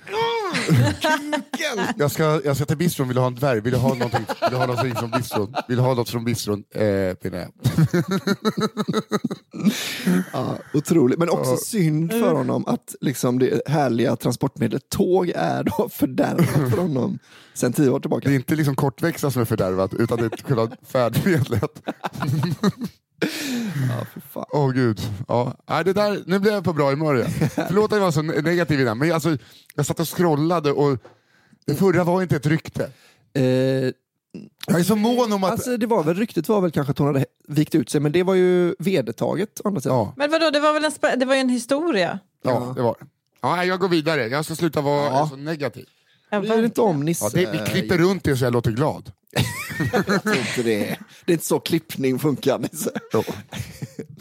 [1.97, 3.61] Jag ska, jag ska till bistron, vill du ha en dvärg?
[3.61, 5.55] Vill du ha någonting, vill du ha någonting från bistron?
[5.69, 6.65] Vill du ha något från bistron?
[6.75, 7.49] Eh, menar.
[10.33, 11.19] Ja, otroligt.
[11.19, 16.79] Men också synd för honom att liksom det härliga transportmedlet tåg är då fördärvat för
[16.79, 17.19] honom
[17.55, 18.29] sen tio år tillbaka.
[18.29, 21.83] Det är inte liksom kortväxta som är fördärvat, utan det är själva färdmedlet.
[23.91, 24.45] Ja, för fan.
[24.49, 25.01] Åh gud.
[25.29, 25.55] Ja.
[25.69, 27.31] Nej, det där, nu blev jag på bra humör igen.
[27.55, 29.39] Förlåt att jag var så negativ innan, men alltså,
[29.75, 30.99] jag satt och scrollade och
[31.67, 32.91] det förra var inte ett rykte.
[33.35, 33.43] Eh,
[34.67, 35.51] Jag är så mån om att...
[35.51, 38.13] alltså, det var väl, ryktet var väl kanske att hon hade vikt ut sig, men
[38.13, 39.61] det var ju vedertaget.
[39.65, 39.97] andra sidan.
[39.97, 42.19] ja, Men vadå, det var väl en, spe- det var ju en historia?
[42.43, 43.07] ja, det var det.
[43.41, 45.29] Ja, jag går vidare, jag ska sluta vara Ja.
[45.31, 45.85] så negativ.
[46.31, 47.25] Ja, Bryr inte om Nisse.
[47.25, 49.13] Ja, det, vi klipper runt det så jag låter glad.
[49.93, 50.99] Jag tror inte det.
[51.25, 52.59] Det är inte så klippning funkar.
[52.59, 52.91] Nisse.
[53.13, 53.23] Jo.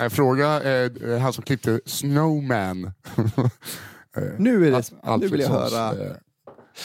[0.09, 2.91] Fråga eh, han som klippte Snowman.
[4.37, 6.05] Nu, är det, nu Alfredssons, vill jag höra.
[6.05, 6.11] eh,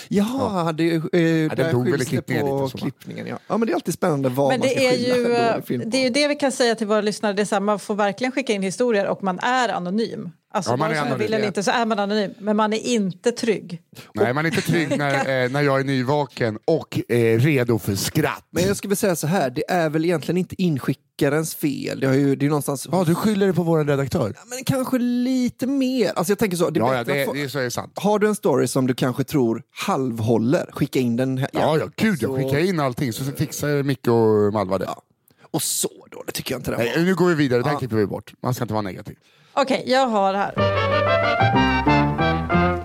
[0.08, 3.26] Jaha, det, eh, där väl i skills det på lite, klippningen.
[3.26, 3.38] Ja.
[3.46, 6.02] ja, men det är alltid spännande vad Men man ska det är, ju, det är
[6.02, 7.32] ju det vi kan säga till våra lyssnare.
[7.32, 10.30] Det är så här, man får verkligen skicka in historier och man är anonym.
[10.52, 12.30] Alltså, Ja, man är vill inte så är man anonym.
[12.38, 13.82] Men man är inte trygg.
[14.14, 17.94] Nej, man är inte trygg när, eh, när jag är nyvaken och eh, redo för
[17.94, 18.44] skratt.
[18.50, 22.00] Men jag skulle säga så här, det är väl egentligen inte inskickarens fel.
[22.00, 22.88] Det, har ju, det är någonstans...
[22.92, 24.32] Ja, du skyller det på vår redaktör.
[24.36, 26.12] Ja, Men kanske lite mer.
[26.16, 27.92] Alltså jag tänker så, det är Ja, det, få- det är så är det sant.
[27.96, 31.38] Har du en story som du kanske tror halvhåller, skicka in den.
[31.38, 31.48] Här.
[31.52, 34.84] Ja, ja, gud, jag Så- skickar in allting så fixar Micke och Malva det.
[34.84, 35.02] Ja.
[35.50, 36.84] Och så då, det tycker jag inte det var.
[36.84, 37.78] Nej, nu går vi vidare, det här Ja.
[37.78, 38.32] klipper vi bort.
[38.42, 39.16] Man ska inte vara negativ.
[39.62, 40.54] Okej, jag har här.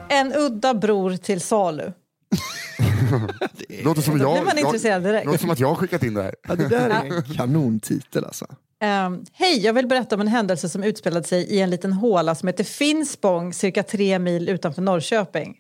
[0.10, 1.92] En udda bror till salu.
[3.84, 5.26] Låter som blir jag, man intresserad direkt.
[5.26, 6.36] låter som att jag har skickat in det här.
[6.48, 8.46] Ja, det där är en kanontitel alltså.
[8.82, 12.36] Ehm, Hej, jag vill berätta om en händelse som utspelade sig i en liten håla
[12.36, 15.56] som heter Finspång, cirka tre mil utanför Norrköping.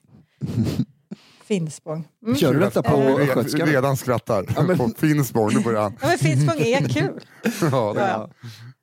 [1.47, 2.07] Finspång.
[2.25, 2.35] Mm.
[2.37, 3.65] Kör du detta på östgötska?
[3.65, 4.63] Redan skrattar.
[4.67, 5.97] men- På Finspång, nu börjar han.
[6.01, 7.19] Ja, men Finspång är kul.
[7.71, 8.29] Ja, det, Ja,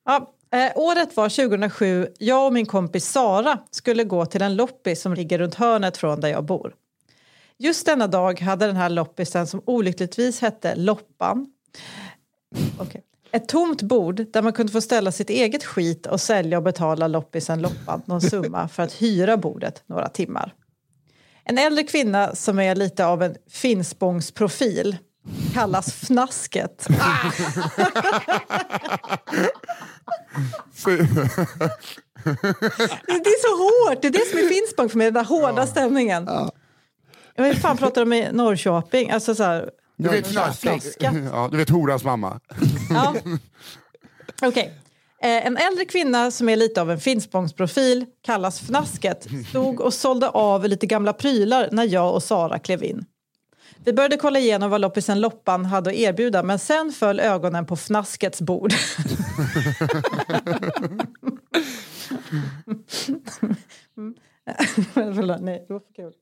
[0.04, 0.30] ja.
[0.52, 2.08] Eh, året var 2007.
[2.18, 6.20] Jag och min kompis Sara skulle gå till en loppis som ligger runt hörnet från
[6.20, 6.74] där jag bor.
[7.58, 11.46] Just denna dag hade den här loppisen som olyckligtvis hette Loppan
[12.80, 13.00] okay.
[13.32, 17.08] ett tomt bord där man kunde få ställa sitt eget skit och sälja och betala
[17.08, 20.54] loppisen Loppan någon summa för att hyra bordet några timmar.
[21.44, 24.96] En äldre kvinna som är lite av en Finspångsprofil
[25.54, 26.86] kallas Fnasket.
[33.06, 35.66] Det är så hårt, det är det som är Finspång för mig, den där hårda
[35.66, 36.28] stämningen.
[37.34, 39.10] Jag vet fan pratar de i Norrköping?
[39.10, 41.14] Alltså så här, Du vet, Fnaskat.
[41.32, 42.40] ja, du vet horans mamma.
[42.90, 43.14] Ja.
[44.42, 44.72] Okej.
[45.22, 50.28] Eh, En äldre kvinna som är lite av en Finspångsprofil, kallas Fnasket, stod och sålde
[50.28, 53.04] av lite gamla prylar när jag och Sara klev in.
[53.84, 57.74] Vi började kolla igenom vad loppisen Loppan hade att erbjuda men sen föll ögonen på
[57.76, 58.72] Fnaskets bord.
[64.94, 66.12] Förlåt, nej, det var för kul.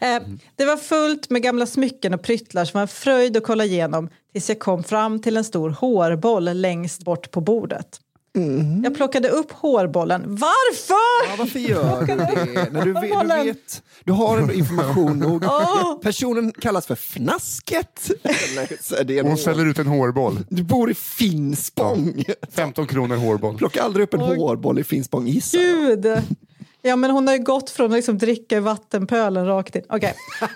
[0.00, 0.22] Eh,
[0.56, 4.08] det var fullt med gamla smycken och pryttlar som var en fröjd att kolla igenom
[4.32, 8.00] tills jag kom fram till en stor hårboll längst bort på bordet.
[8.84, 10.22] Jag plockade upp hårbollen.
[10.26, 11.30] Varför?
[11.30, 12.68] Ja, varför gör du det?
[12.72, 15.44] När du, vet, du, vet, du har information nog.
[16.02, 18.10] Personen kallas för Fnasket.
[19.04, 20.38] Det Hon ställer ut en hårboll.
[20.48, 22.24] Du bor i Finspång.
[22.52, 23.58] 15 kronor hårboll.
[23.58, 24.36] Plocka aldrig upp en Oj.
[24.36, 26.02] hårboll i Finspång gissar jag.
[26.02, 26.22] Gud!
[26.82, 29.82] Ja, men hon har ju gått från att liksom dricka i vattenpölen rakt in.
[29.88, 30.14] Okej.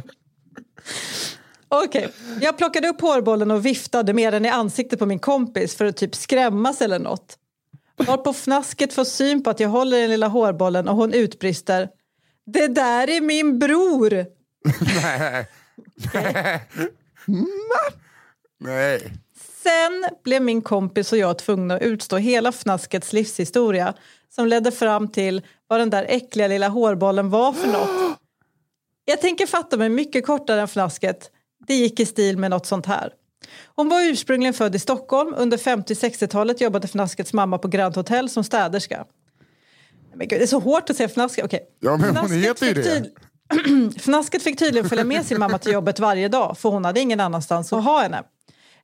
[1.72, 5.84] Okej, jag plockade upp hårbollen och viftade med den i ansiktet på min kompis för
[5.84, 7.38] att typ skrämmas eller något.
[7.96, 11.88] Varpå fnasket får syn på att jag håller den lilla hårbollen och hon utbrister
[12.46, 14.10] Det där är min bror!
[16.14, 16.66] Nej.
[18.58, 19.12] Nej.
[19.62, 23.94] Sen blev min kompis och jag tvungna att utstå hela fnaskets livshistoria
[24.34, 28.18] som ledde fram till vad den där äckliga lilla hårbollen var för något.
[29.04, 31.30] Jag tänker fatta mig mycket kortare än fnasket.
[31.70, 33.12] Det gick i stil med något sånt här.
[33.76, 35.34] Hon var ursprungligen född i Stockholm.
[35.36, 39.04] Under 50-60-talet jobbade Fnaskets mamma på Grand Hotel som städerska.
[40.14, 41.44] Men gud, det är så hårt att säga fnasket.
[41.44, 41.68] Okej.
[41.80, 43.96] Ja, men hon Fnasket heter ju fick det.
[44.00, 47.20] Fnasket fick tydligen följa med sin mamma till jobbet varje dag för hon hade ingen
[47.20, 48.22] annanstans att ha henne.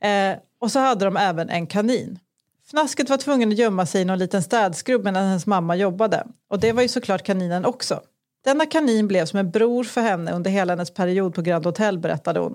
[0.01, 2.18] Eh, och så hade de även en kanin.
[2.66, 6.27] Fnasket var tvungen att gömma sig i någon liten städskrubb medan hennes mamma jobbade.
[6.51, 8.01] Och det var ju såklart kaninen också.
[8.44, 11.99] Denna kanin blev som en bror för henne under hela hennes period på Grand Hotel
[11.99, 12.55] berättade hon.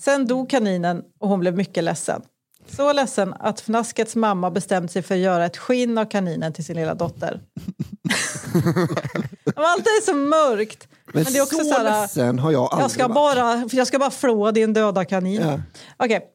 [0.00, 2.22] Sen dog kaninen och hon blev mycket ledsen.
[2.68, 6.64] Så ledsen att Fnaskets mamma bestämde sig för att göra ett skinn av kaninen till
[6.64, 7.40] sin lilla dotter.
[9.54, 10.88] Allt är så mörkt.
[11.12, 13.14] Men, Men det är också så, så här, ledsen har jag aldrig jag ska, varit.
[13.14, 15.42] bara, jag ska bara flå din döda kanin.
[15.42, 15.60] Ja.
[15.96, 16.30] Okej.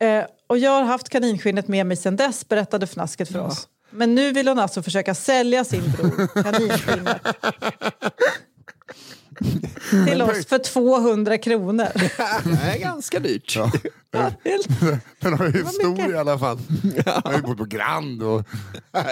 [0.00, 3.68] Eh, och jag har haft kaninskinnet med mig sedan dess, berättade Fnasket för oss.
[3.90, 7.22] Men nu vill hon alltså försöka sälja sin bror kaninskinnet.
[10.06, 11.88] Till oss för 200 kronor.
[12.44, 13.56] Det är ganska dyrt.
[13.56, 13.70] Ja.
[15.20, 16.58] Den har ju stor i alla fall.
[16.82, 18.44] Den har ju bott på Grand och...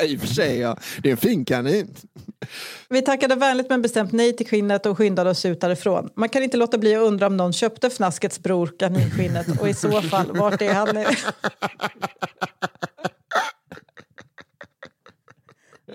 [0.04, 0.76] I och för sig, ja.
[1.02, 1.94] Det är en fin kanin.
[2.88, 6.10] Vi tackade vänligt men bestämt nej till skinnet och skyndade oss ut därifrån.
[6.16, 9.74] Man kan inte låta bli att undra om någon köpte Fnaskets bror kaninskinnet och i
[9.74, 11.04] så fall, vart är han nu?
[15.86, 15.92] Så,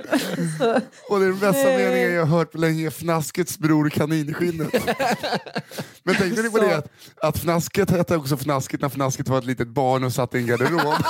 [1.10, 2.88] Och det är den bästa meningen jag har hört på länge.
[2.88, 4.74] Fnaskets bror kaninskinnet.
[6.04, 6.92] Men tänkte ni på det att,
[7.22, 10.48] att Fnasket hette också Fnasket när Fnasket var ett litet barn och satt i en
[10.48, 10.94] garderob?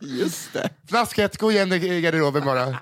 [0.00, 0.70] Just det.
[0.86, 2.78] Fnasket, gå igen i garderoben bara.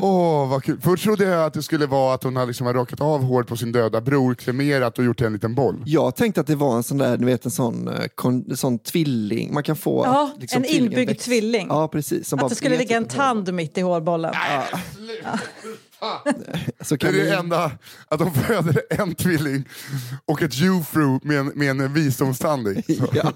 [0.00, 0.80] Åh, vad kul.
[0.80, 3.56] Först trodde jag att det skulle vara att hon hade liksom rakat av hår på
[3.56, 5.82] sin döda bror, kremerat och gjort en liten boll.
[5.86, 8.78] Jag tänkte att det var en sån där, ni vet en sån, eh, kon, sån
[8.78, 9.54] tvilling.
[9.54, 11.24] Man kan få Ja, att, liksom, en inbyggd växer.
[11.30, 11.66] tvilling.
[11.70, 12.28] Ja, precis.
[12.28, 14.34] Som att bara det skulle ligga en tand mitt i hårbollen.
[16.80, 17.70] Så Det är det vi, enda,
[18.08, 19.64] att de föder en tvilling
[20.26, 22.68] och ett jufru med en, med en visdomstand
[23.12, 23.32] ja.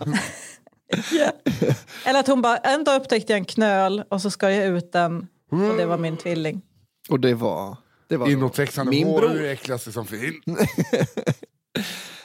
[2.04, 4.92] Eller att hon bara, en dag upptäckte jag en knöl och så skar jag ut
[4.92, 6.62] den och det var min tvilling.
[7.08, 7.76] Och det var...
[8.08, 9.30] Det var Inåtväxande Min hår bror.
[9.30, 10.34] är det äckligaste som finns.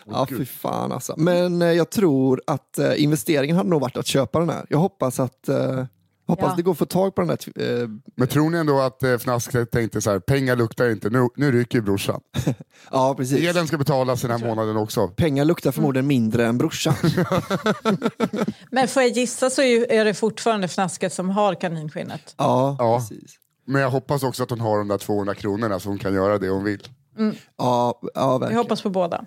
[0.05, 1.13] Ja, fy fan alltså.
[1.17, 4.65] Men eh, jag tror att eh, investeringen hade nog varit att köpa den här.
[4.69, 5.85] Jag hoppas att, eh,
[6.27, 6.53] hoppas Ja.
[6.55, 7.37] det går att få tag på den här.
[7.37, 11.09] tv- Eh, Men tror ni ändå att eh, Fnasket tänkte så här, pengar luktar inte,
[11.09, 12.21] nu, nu rycker ju brorsan.
[12.91, 13.49] ja, precis.
[13.49, 15.07] Elen ska betalas den här månaden också.
[15.07, 16.93] Pengar luktar förmodligen mindre än brorsan.
[18.71, 22.35] Men får jag gissa så är det fortfarande Fnasket som har kaninskinnet.
[22.37, 22.97] Ja, Ja.
[22.99, 23.35] precis.
[23.67, 26.37] Men jag hoppas också att hon har de där 200 kronorna så hon kan göra
[26.37, 26.87] det hon vill.
[27.17, 28.57] Ja, ja Jag verkligen.
[28.63, 29.25] hoppas på båda.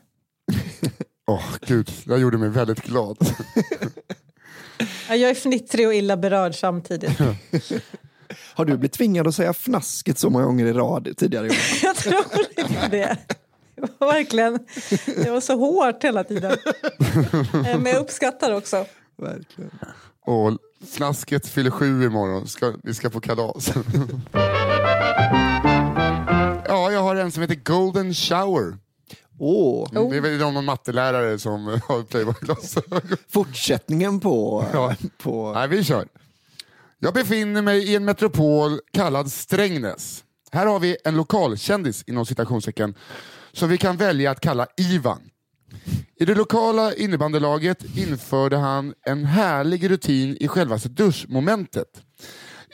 [1.26, 3.18] Åh gud, det gjorde mig väldigt glad.
[5.08, 7.18] Ja, Jag är fnittrig och illa berörd samtidigt.
[8.54, 11.48] Har du blivit tvingad att säga fnasket så många gånger i rad tidigare?
[11.82, 12.24] Jag tror
[12.56, 13.16] inte det.
[13.76, 14.58] Det var verkligen
[15.24, 16.56] det var så hårt hela tiden.
[17.66, 18.86] Eh, Men jag uppskattar också.
[19.16, 19.70] verkligen.
[20.26, 23.72] Och Fnasket fyller sju imorgon, ska, vi ska få kalas.
[26.68, 28.78] ja, jag har en som heter Golden Shower.
[29.38, 33.00] Åh, Det är väl någon mattelärare som har playboyglasögon.
[33.28, 34.66] fortsättningen på...
[34.72, 34.94] Ja.
[35.22, 36.08] på Nej, vi kör.
[36.98, 40.24] Jag befinner mig i en metropol kallad Strängnäs.
[40.52, 42.94] Här har vi en lokalkändis inom citationstecken
[43.52, 45.20] som vi kan välja att kalla Ivan.
[46.16, 51.88] I det lokala innebandylaget införde han en härlig rutin i självaste duschmomentet.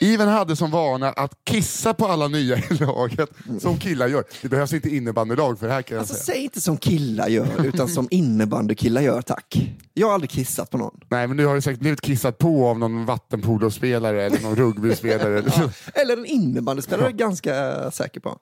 [0.03, 4.23] Ivan hade som vana att kissa på alla nya i laget, som killar gör.
[4.41, 6.35] Det behövs inte innebandylag för det här kan jag Alltså, säga.
[6.35, 9.71] säg inte som killar gör, utan som innebandykillar gör, tack.
[9.93, 10.99] Jag har aldrig kissat på någon.
[11.09, 15.51] Nej, men du har ju säkert blivit kissat på av någon vattenpolospelare eller någon rugbyspelare.
[15.51, 15.69] så.
[15.93, 18.37] Eller en innebandyspelare, är jag ganska säker på.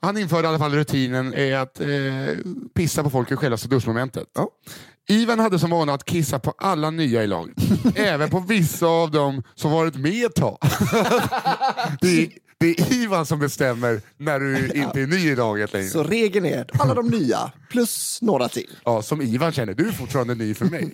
[0.00, 1.86] Han införde i alla fall rutinen är att eh,
[2.74, 4.26] pissa på folk i självaste duschmomentet.
[4.34, 4.48] Ja.
[5.08, 7.56] Ivan hade som vana att kissa på alla nya i laget.
[7.94, 10.58] Även på vissa av dem som varit med ett tag.
[12.00, 15.88] det, är, det är Ivan som bestämmer när du inte är ny i laget längre.
[15.88, 18.70] Så regeln är alla de nya, plus några till.
[18.84, 20.92] Ja, som Ivan känner, du är fortfarande ny för mig.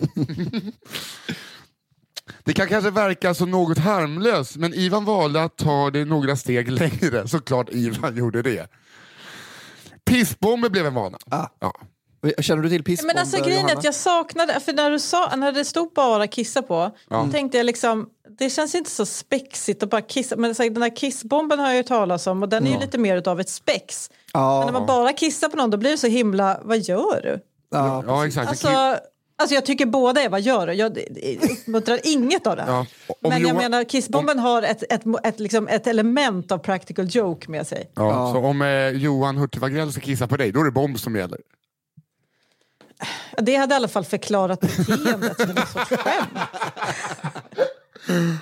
[2.43, 6.71] Det kan kanske verka som något harmlöst, men Ivan valde att ta det några steg
[6.71, 7.27] längre.
[7.27, 8.67] Såklart Ivan gjorde det.
[10.05, 11.17] Pissbomber blev en vana.
[11.29, 11.47] Ah.
[11.59, 11.73] Ja.
[12.39, 13.79] Känner du till pissbomber, Men alltså grejen är Johanna?
[13.79, 17.23] att jag saknade, för när du sa, när det stod bara kissa på, Ja.
[17.25, 18.09] då tänkte jag liksom,
[18.39, 20.35] det känns inte så spexigt att bara kissa.
[20.35, 23.17] Men den här kissbomben har jag ju talat om och den är ju lite mer
[23.17, 24.09] utav ett spex.
[24.33, 27.19] Ja, Men när man bara kissar på någon då blir det så himla, vad gör
[27.23, 27.39] du?
[27.71, 28.49] ja, Ja, exakt.
[28.49, 28.67] Alltså,
[29.37, 30.73] alltså jag tycker båda är vad gör du?
[30.73, 30.97] Jag
[31.51, 32.63] uppmuntrar inget av det.
[32.67, 32.79] Ja.
[33.07, 37.07] Om Men jag Johan- menar kissbomben har ett, ett, ett, liksom ett element av practical
[37.09, 37.91] joke med sig.
[37.95, 40.99] Ja, Så om eh, Johan Hurtig Wagrell ska kissa på dig, då är det bomb
[40.99, 41.39] som gäller.
[43.37, 46.39] Det hade i alla fall förklarat beteendet som en sorts skämt.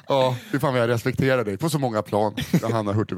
[0.07, 2.35] Ja, fy fan vad jag respekterar dig på så många plan,
[2.71, 3.17] Hanna Hurtig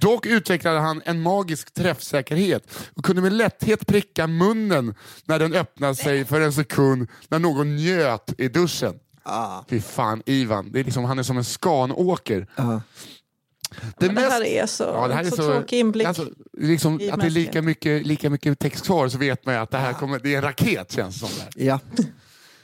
[0.00, 5.94] Dock utvecklade han en magisk träffsäkerhet och kunde med lätthet pricka munnen när den öppnade
[5.94, 8.94] sig för en sekund när någon njöt i duschen.
[9.22, 9.64] Ah.
[9.68, 10.72] Fy fan, Ivan.
[10.72, 12.46] Det är liksom, han är som en skanåker.
[12.56, 12.80] Ah.
[13.98, 16.06] Det, Men det här är så, Ja, det här är så, så- tråkig inblick.
[16.06, 19.60] Alltså, liksom, att det är lika mycket, lika mycket text kvar så vet man ju
[19.60, 21.46] att det här kommer, det är en raket känns det som.
[21.56, 21.80] Ja.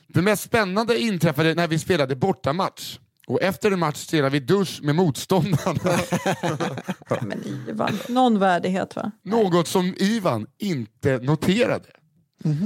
[0.09, 2.99] det mest spännande inträffade när vi spelade bortamatch.
[3.27, 5.99] Och efter en match spelade vi dusch med motståndarna.
[7.21, 9.11] Men Ivan, någon värdighet va?
[9.23, 11.89] Något som Ivan inte noterade.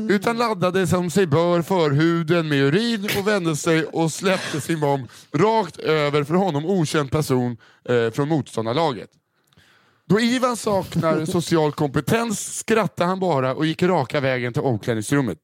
[0.08, 5.08] Utan laddade som sig bör förhuden med urin och vände sig och släppte sin bomb
[5.32, 7.56] rakt över för honom okänd person
[7.88, 9.10] eh, från motståndarlaget.
[10.06, 15.38] Då Ivan saknar social kompetens skrattade han bara och gick raka vägen till omklädningsrummet.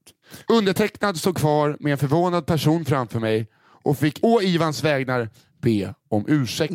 [0.49, 3.49] Undertecknad stod kvar med en förvånad person framför mig
[3.83, 5.29] och fick å Ivans vägnar
[5.63, 6.75] be om ursäkt.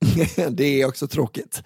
[0.50, 1.62] det är också tråkigt.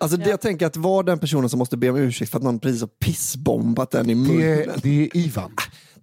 [0.00, 2.44] Alltså det, jag tänker att vara den personen som måste be om ursäkt för att
[2.44, 4.40] någon precis har pissbombat den i Det, munnen.
[4.42, 5.50] är- det är Ivan.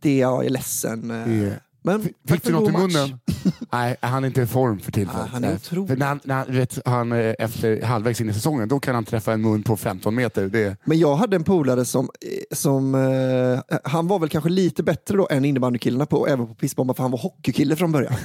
[0.01, 1.07] Det är jag är ledsen.
[1.07, 3.19] Det är- Men Fick du något i munnen?
[3.71, 5.25] Nej, han är inte i form för tillfället.
[5.25, 5.87] Ah, han är otrolig.
[5.89, 8.95] För när han, när han, vet, han, eh, efter halvvägs in i säsongen, då kan
[8.95, 10.47] han träffa en mun på 15 meter.
[10.47, 14.83] Det, Men jag hade en polare som, eh, som eh, han var väl kanske lite
[14.83, 18.13] bättre då än innebandykillarna på, även på pissbomba för han var hockeykille från början.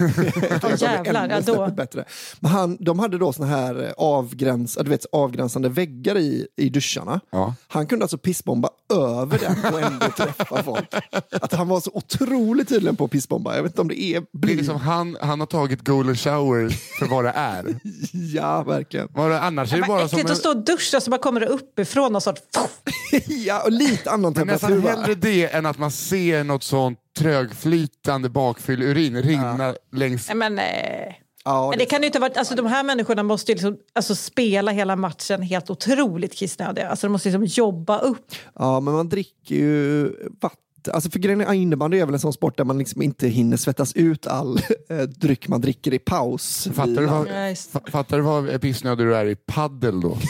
[0.62, 1.70] Ja, jävlar, ja, då.
[1.70, 2.04] bättre.
[2.40, 6.68] Men han, de hade då såna här eh, avgräns, du vet, avgränsande väggar i, i
[6.68, 7.20] duscharna.
[7.30, 7.54] Ja.
[7.68, 10.94] Han kunde alltså pissbomba över den och ändå träffa folk.
[11.32, 13.49] Att han var så otroligt tydligen på att pissbomba.
[13.56, 14.22] Jag vet inte om det är...
[14.32, 17.64] det är liksom, han, han har tagit golden shower för vad det är.
[18.34, 19.08] Ja, verkligen.
[19.14, 21.18] Vad det- Annars är det bara som äckligt en, att stå och duscha så bara
[21.20, 22.34] kommer det uppifrån och så
[23.28, 24.76] ja, och lite annan nästan temperatur.
[24.78, 24.90] va?
[24.90, 30.28] hellre det än att man ser något sånt trögflytande bakfylld urin rinna längs...
[30.28, 33.22] Nej, men, eh, Ja, men det kan ju inte ha varit, alltså, de här människorna
[33.22, 36.88] måste ju liksom, alltså, spela hela matchen helt otroligt kissnödiga.
[36.88, 38.26] Alltså, de måste liksom jobba upp.
[38.54, 40.04] Ja, men man dricker ju
[40.40, 40.58] vatten.
[40.88, 43.56] Alltså för grejen är innebandy är väl en sån sport där man liksom inte hinner
[43.56, 46.68] svettas ut all eh, dryck man dricker i paus.
[46.74, 50.18] Fattar du, vad, fa- fattar du vad pissnödig du är i paddel då?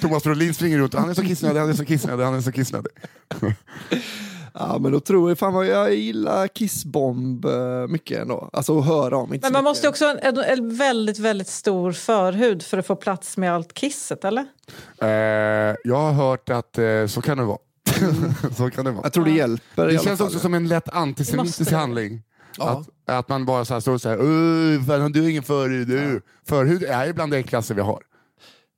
[0.00, 2.52] Thomas Brolin springer runt, han är så kissnödig, han är så kissnödig, han är så
[2.52, 2.92] kissnödig.
[4.58, 8.50] Ja, men då tror jag, fan vad jag gillar Kissbomb eh, mycket ändå.
[8.52, 9.34] Alltså att höra om.
[9.34, 12.86] Inte Men man måste också ha en, en, en väldigt, väldigt stor förhud för att
[12.86, 14.44] få plats med allt kisset, eller?
[15.02, 15.08] Eh,
[15.84, 17.58] jag har hört att eh, så kan det vara.
[18.56, 19.02] så kan det vara.
[19.04, 22.22] Jag tror det hjälper Det känns också som en lätt antisemitisk handling.
[22.58, 25.88] Att, att man bara så här står så här, "Öh, fan, du har ingen förhud.
[25.88, 26.22] Du.
[26.48, 28.02] Förhud är ju bland det äckligaste vi har.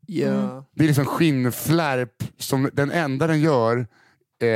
[0.07, 0.65] Ja.
[0.75, 3.87] Det är liksom skinnflärp som den enda den gör
[4.43, 4.49] eh,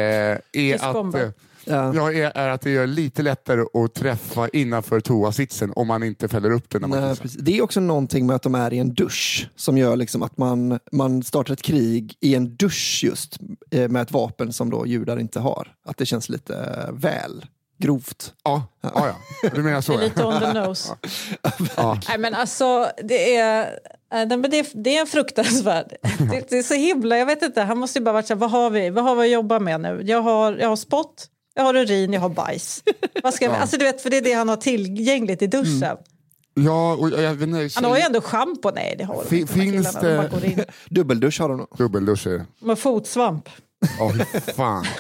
[0.53, 1.29] är, att, eh,
[1.65, 1.95] Ja.
[1.95, 6.29] ja, är, är att det gör lite lättare att träffa innanför toasitsen om man inte
[6.29, 7.41] fäller upp den när man Nej, precis.
[7.41, 10.37] Det är också någonting med att de är i en dusch som gör liksom att
[10.39, 13.39] man, man startar ett krig i en dusch just
[13.71, 15.69] eh, med ett vapen som då judar inte har.
[15.85, 17.47] Att det känns lite eh, väl
[17.79, 18.33] grovt.
[18.45, 18.93] Ja, ja,
[19.43, 19.49] ja.
[19.55, 19.93] du menar så.
[19.97, 20.05] Det är Ja.
[20.09, 20.95] lite on the nose.
[21.77, 21.99] Ja.
[22.09, 23.79] Nej, men alltså, det är,
[24.13, 25.87] nej, men det är, det är en fruktansvärd...
[26.31, 27.19] Det, det är så himla...
[27.19, 28.91] Jag vet inte, han måste ju bara varit så här, vad har vi?
[28.91, 30.03] Vad har vi att jobba med nu?
[30.05, 32.83] Jag har, jag har spott, jag har urin, jag har bajs.
[33.23, 35.97] Vad ska jag, alltså, du vet, för det är det han har tillgängligt i duschen.
[36.55, 38.71] Ja, och jag vet inte, Han har ju ändå schampo.
[38.71, 40.29] Nej, det har de Fin- de här finns killarna.
[40.29, 40.65] De det- in.
[40.91, 41.69] Dubbeldusch har de nog.
[41.79, 42.45] Dubbelduscher.
[42.61, 43.49] De har fotsvamp.
[43.99, 44.85] Ja, fy fan.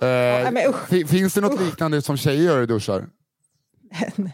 [0.00, 0.88] Eh, Nej, men usch.
[0.88, 3.06] fi- finns det något liknande som tjejer gör i duschar?
[4.16, 4.32] Nej.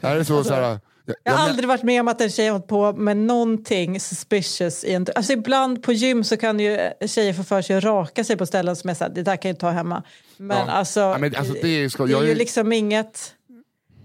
[0.00, 2.46] Är det så, så här, jag, Jag har aldrig varit med om att en tjej
[2.46, 4.84] har hållit på med någonting suspicious.
[4.84, 8.24] I en, alltså ibland på gym så kan ju tjejer få för sig att raka
[8.24, 10.02] sig på ställen som är så här, det där kan jag ta hemma.
[10.36, 10.72] Men Ja.
[10.72, 13.32] alltså, Ja, men alltså, det är, ska, det jag, är ju ju- liksom inget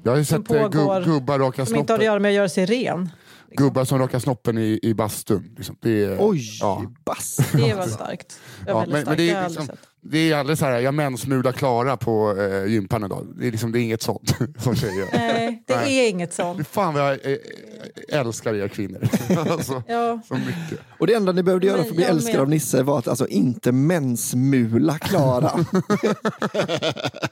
[0.04, 2.06] jag har ju sett eh, pågår gubb, gubbar raka som inte har att snoppen.
[2.06, 3.10] göra med att göra sig ren.
[3.54, 5.54] Gubbar som rakar snoppen i, i bastun.
[5.58, 5.76] Liksom.
[5.82, 6.84] Det är, Oj, Ja.
[7.06, 7.38] bass.
[7.54, 8.40] Det var starkt.
[8.66, 9.18] Det var Ja, väldigt men, men starkt.
[9.18, 9.80] det Det har är, liksom, sett.
[10.04, 13.28] Det är alldeles så här, jag mensmular Klara på eh, gympan idag.
[13.36, 15.08] Det är, liksom, det är inget sånt som tjejer gör.
[15.14, 15.98] Nej, det Nej.
[16.00, 16.68] är inget sånt.
[16.68, 17.38] fan vad jag eh,
[18.20, 19.08] älskar er kvinnor.
[19.52, 20.20] alltså, Ja.
[20.28, 20.80] så mycket.
[21.00, 22.42] Och det enda ni behövde göra för att bli jag älskade med.
[22.42, 25.52] av Nisse var att alltså inte mensmula Klara.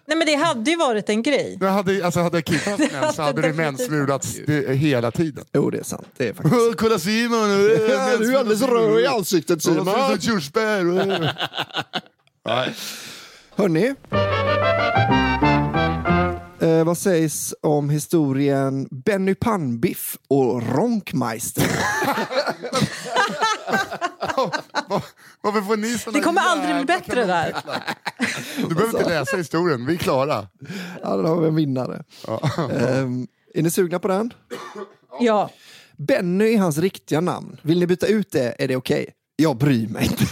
[0.06, 1.58] Nej men det hade ju varit en grej.
[1.62, 5.46] Jag hade, alltså, hade jag kidnappat män så hade det mensmulats det- hela tiden.
[5.54, 6.08] jo, det är sant.
[6.18, 6.78] Det är faktiskt.
[6.78, 7.48] Kolla Simon!
[7.50, 7.86] Du
[8.34, 9.86] är alldeles röd i ansiktet Simon!
[9.86, 10.20] Simon.
[10.20, 11.36] Körsbär!
[12.50, 12.76] Nej.
[13.56, 13.96] Hörni.
[16.62, 21.64] Eh, vad sägs om historien Benny Pannbiff och Ronkmeister?
[25.42, 27.56] Varför får ni såna Det kommer aldrig bli jävla bättre där.
[28.58, 30.48] Du behöver inte läsa historien, vi är klara.
[31.04, 32.04] Ja, då har vi en vinnare.
[32.58, 34.34] Ehm, är ni sugna på den?
[35.20, 35.50] Ja.
[35.98, 37.58] Benny är hans riktiga namn.
[37.62, 39.14] Vill ni byta ut det är det okej.
[39.42, 40.26] Jag bryr mig inte.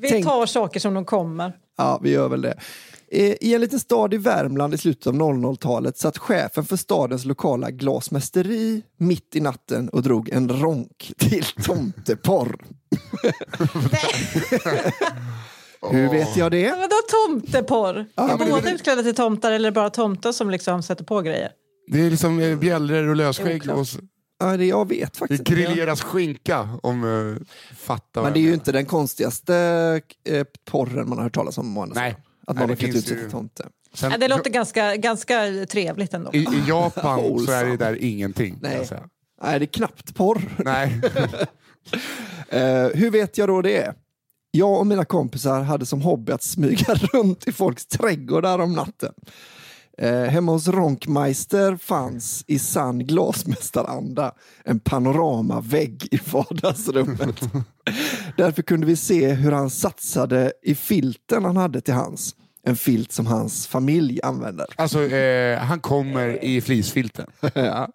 [0.00, 1.52] Vi Tänk- tar saker som de kommer.
[1.78, 2.58] Ja, vi gör väl det.
[3.12, 7.24] Eh, I en liten stad i Värmland i slutet av 00-talet satt chefen för stadens
[7.24, 12.56] lokala glasmästeri mitt i natten och drog en ronk till tomteporr.
[15.90, 16.70] Hur vet jag det?
[16.70, 16.96] Vadå
[17.26, 17.96] tomteporr?
[18.16, 21.50] Är men det- båda utklädda till tomtar eller bara tomtar som liksom sätter på grejer?
[21.92, 23.86] Det är liksom eh, bjällror och lösskägg och
[24.38, 25.54] Ja, det jag vet det faktiskt inte.
[25.54, 27.36] grilleras skinka om uh,
[27.76, 29.54] fattar Men det är ju inte den konstigaste
[30.24, 31.78] eh, porren man har hört talas om.
[31.78, 32.16] andra Nej.
[32.46, 33.66] Att någon det har klätt ut sig till tomte.
[33.94, 36.30] Sen, Ja, det låter ganska, ganska trevligt ändå.
[36.32, 38.58] i, I Japan så är det där ingenting.
[38.62, 38.88] Nej.
[39.42, 40.42] Nej, det är knappt porr.
[40.64, 41.00] Nej.
[42.50, 43.94] Eh, hur vet jag då det?
[44.50, 49.12] Jag och mina kompisar hade som hobby att smyga runt i folks trädgårdar om natten.
[49.98, 54.32] Eh, hemma hos Ronkmeister fanns i sann glasmästaranda
[54.64, 57.40] en panoramavägg i vardagsrummet.
[58.36, 62.34] Därför kunde vi se hur han satsade i filten han hade till hans.
[62.62, 64.66] En filt som hans familj använder.
[64.76, 67.26] Alltså, eh, han kommer i flisfilten.
[67.54, 67.88] Ja.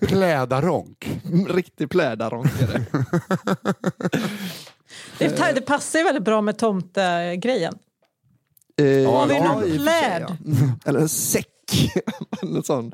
[0.00, 1.20] Plädaronk.
[1.48, 2.84] Riktig plädaronkare.
[5.18, 7.74] Det, det passar ju väldigt bra med tomtegrejen.
[8.82, 10.22] Eh, Har vi ja, någon sig, pläd?
[10.28, 10.36] ja.
[10.44, 10.70] Mm.
[10.84, 11.48] Eller en säck.
[12.42, 12.92] en sån.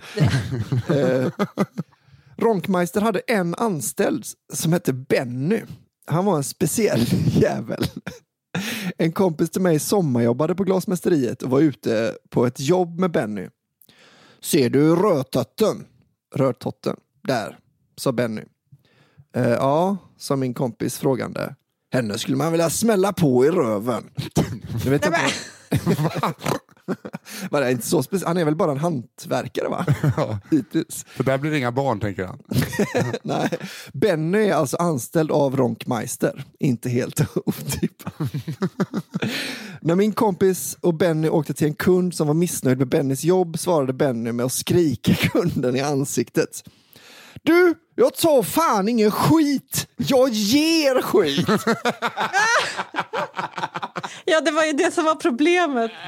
[0.88, 1.26] eh,
[2.36, 5.60] Ronkmeister hade en anställd som hette Benny.
[6.06, 7.84] Han var en speciell jävel.
[8.98, 13.48] En kompis till mig sommarjobbade på glasmästeriet och var ute på ett jobb med Benny.
[14.40, 15.84] Ser du rödtotten?
[16.34, 16.96] Rödtotten.
[17.28, 17.58] Där,
[17.96, 18.42] sa Benny.
[19.36, 21.54] Eh, ja, sa min kompis frågande.
[21.92, 24.10] Henne skulle man vilja smälla på i röven.
[24.84, 25.20] Du vet inte
[27.50, 29.86] vad det är inte så speci- Han är väl bara en hantverkare va?
[30.16, 30.38] Ja.
[30.50, 31.04] Hittills.
[31.08, 32.38] För där blir det inga barn, tänker han.
[33.22, 33.48] Nej.
[33.92, 36.44] Benny är alltså anställd av Ronkmeister.
[36.58, 38.14] Inte helt otippat.
[39.80, 43.58] När min kompis och Benny åkte till en kund som var missnöjd med Bennys jobb
[43.58, 46.64] svarade Benny med att skrika kunden i ansiktet.
[47.42, 49.88] Du, jag tar fan ingen skit!
[49.96, 51.48] Jag ger skit!
[54.24, 55.90] Ja, det var ju det som var problemet.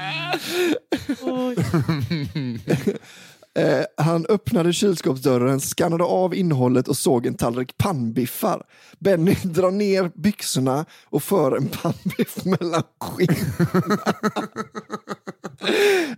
[3.57, 8.63] Eh, han öppnade kylskåpsdörren, skannade av innehållet och såg en tallrik pannbiffar.
[8.99, 14.13] Benny drar ner byxorna och för en pannbiff mellan skinkorna.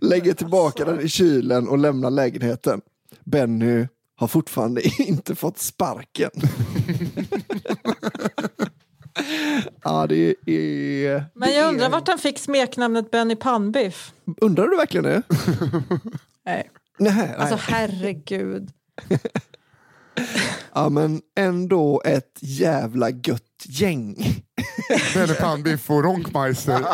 [0.00, 2.80] Lägger tillbaka den i kylen och lämnar lägenheten.
[3.24, 3.86] Benny
[4.16, 6.30] har fortfarande inte fått sparken.
[9.84, 11.24] Ja, det är...
[11.34, 14.12] Men jag undrar vart han fick smeknamnet Benny Pannbiff.
[14.40, 15.22] Undrar du verkligen det?
[16.46, 16.70] Nej.
[16.98, 17.34] Nej, nej.
[17.38, 18.70] Alltså herregud.
[20.74, 24.16] Ja, men ändå ett jävla gött gäng.
[25.14, 26.86] Benny Pannbiff och Ronkmeister.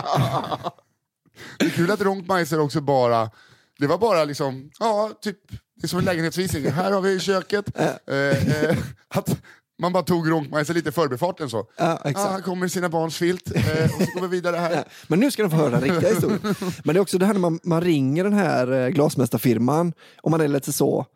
[1.58, 3.30] Det är kul att Ronkmeister också bara,
[3.78, 5.38] det var bara liksom, ja, typ,
[5.74, 6.70] det är som en lägenhetsvisning.
[6.70, 7.78] Här har vi köket.
[7.78, 8.76] Eh, eh,
[9.08, 9.36] att
[9.78, 11.56] man bara tog Ronkmeister lite i förbifarten så.
[11.76, 12.30] Ja, Ah, exakt.
[12.30, 14.84] här kommer sina barns filt eh, och så går vi vidare här.
[15.08, 16.40] Men nu ska de få höra riktiga historien.
[16.84, 20.30] Men det är också det här när man, man ringer den här eh, glasmästarfirman och
[20.30, 21.06] man är lite så.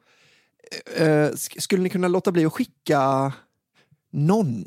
[0.97, 3.33] Eh, sk- skulle ni kunna låta bli att skicka
[4.13, 4.65] någon?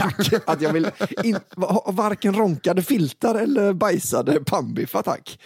[0.00, 0.32] Tack.
[0.46, 0.90] Att jag vill
[1.24, 5.40] in, va- varken ronkade filtar eller bajsade pannbiffar tack.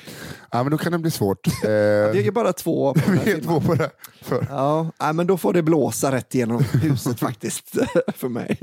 [0.51, 1.49] Ja, men då kan det bli svårt.
[1.63, 2.95] Det är bara två.
[2.95, 3.91] På den här två på det.
[4.23, 4.47] För.
[4.51, 7.77] Ja, nej, men då får det blåsa rätt igenom huset faktiskt
[8.17, 8.59] för mig.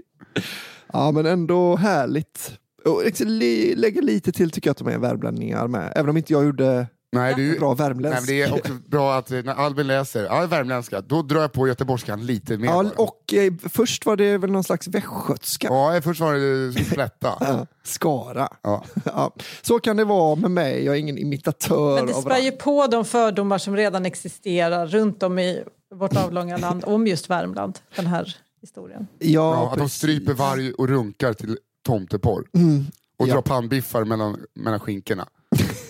[0.93, 2.51] Ja, men ändå härligt.
[2.85, 5.93] Och liksom li- lägger lite till tycker jag att de är värmlänningar med.
[5.95, 8.27] Även om inte jag gjorde Nej, det är ju, bra nej, men värmländsk.
[8.27, 11.67] det är också bra att eh, när Albin läser, ja, värmländska, då drar jag på
[11.67, 12.67] göteborgskan lite mer.
[12.67, 15.67] Ja, och eh, först var det väl någon slags västgötska.
[15.67, 17.37] Ja, först var det plätta.
[17.39, 18.47] Ja, Skara.
[18.61, 18.83] Ja.
[19.05, 22.51] Ja, så kan det vara med mig, jag är ingen imitatör Men det spär ju
[22.51, 25.63] på de fördomar som redan existerar runt om i
[25.95, 27.79] vårt avlånga land om just Värmland.
[27.95, 29.07] Den här historien.
[29.19, 29.97] Ja, Ja, att de precis.
[29.97, 32.45] stryper varg och runkar till tomteporr.
[32.55, 32.85] Mm,
[33.17, 33.33] Och ja.
[33.33, 35.27] drar pannbiffar mellan, mellan skinkorna.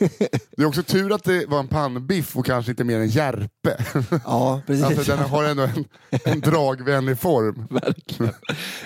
[0.58, 3.86] Det är också tur att det var en pannbiff och kanske inte mer en järpe.
[4.26, 4.86] Ja, precis.
[4.86, 5.86] Alltså, den har ändå en,
[6.26, 7.68] en dragvänlig form.
[7.70, 8.34] Verkligen.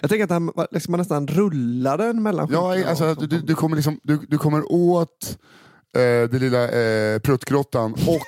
[0.01, 3.55] Jag tänker att han, liksom, man nästan rullar den mellan Ja, alltså, och- du, du,
[3.55, 5.37] kommer liksom, du, du kommer åt
[5.97, 8.21] eh, den lilla eh, pruttgrottan och,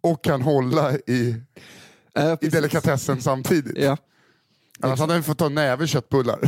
[0.12, 1.36] och kan hålla i,
[2.18, 3.78] Eh, i delikatessen samtidigt.
[3.78, 3.96] Ja.
[4.80, 6.38] Annars hade han fått ta en näve köttbullar.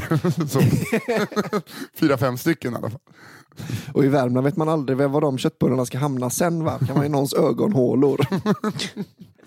[1.98, 3.00] Fyra, fem stycken i alla fall.
[3.94, 6.64] Och i Värmland vet man aldrig var de köttbullarna ska hamna sen.
[6.64, 6.78] Va?
[6.86, 8.26] Kan vara i någons ögonhålor.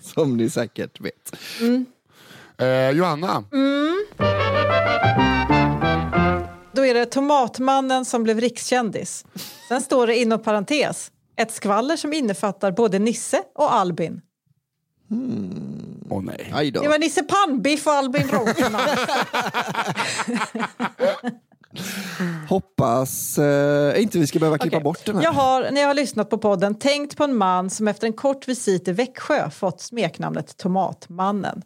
[0.00, 1.36] Som ni säkert vet.
[2.58, 3.44] Eh, Johanna,
[6.72, 9.24] Då är det Tomatmannen som blev rikskändis.
[9.68, 14.20] Sen står det inom parentes ett skvaller som innefattar både Nisse och Albin.
[16.10, 16.50] åh nej.
[16.54, 16.82] Aj då.
[16.82, 18.80] Det var Nisse Pannbiff och Albin Rothman.
[22.48, 24.84] Hoppas eh, inte vi ska behöva klippa Okej.
[24.84, 25.22] bort den här.
[25.24, 28.12] Jag har, när jag har lyssnat på podden, tänkt på en man som efter en
[28.12, 31.62] kort visit i Växjö fått smeknamnet Tomatmannen.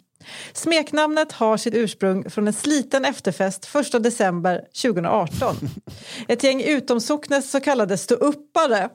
[0.52, 5.56] Smeknamnet har sitt ursprung från en sliten efterfest 1 december 2018.
[6.28, 8.88] Ett gäng utomsocknes så kallade ståuppare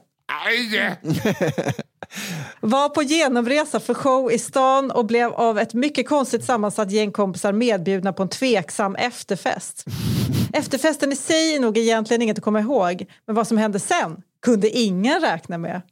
[0.46, 0.98] Aj!
[2.60, 7.12] var på genomresa för show i stan och blev av ett mycket konstigt sammansatt gäng
[7.12, 9.84] kompisar medbjudna på en tveksam efterfest.
[10.52, 14.22] Efterfesten i sig är nog egentligen inget att komma ihåg, men vad som hände sen
[14.42, 15.82] kunde ingen räkna med.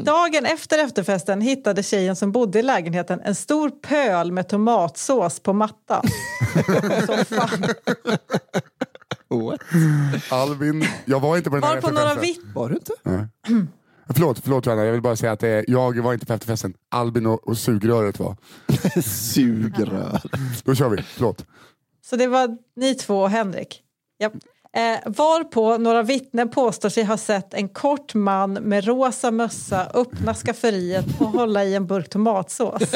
[0.00, 5.52] Dagen efter efterfesten hittade tjejen som bodde i lägenheten en stor pöl med tomatsås på
[5.52, 6.04] mattan.
[9.28, 9.60] What?
[10.30, 12.44] Albin, jag var inte på den här Var på några efterfesten.
[12.44, 12.54] vitt...
[12.54, 12.92] Var du inte?
[14.14, 16.74] Förlåt, förlåt Johanna, jag vill bara säga att eh, jag var inte på efterfesten.
[16.90, 18.36] Albin och, och sugröret var.
[19.02, 20.20] Sugrör.
[20.64, 21.46] Då kör vi, förlåt.
[22.10, 23.82] Så det var ni två och Henrik.
[24.18, 24.32] Japp.
[24.72, 30.34] Eh, varpå några vittnen påstår sig ha sett en kort man med rosa mössa öppna
[30.34, 32.82] skafferiet och hålla i en burk tomatsås.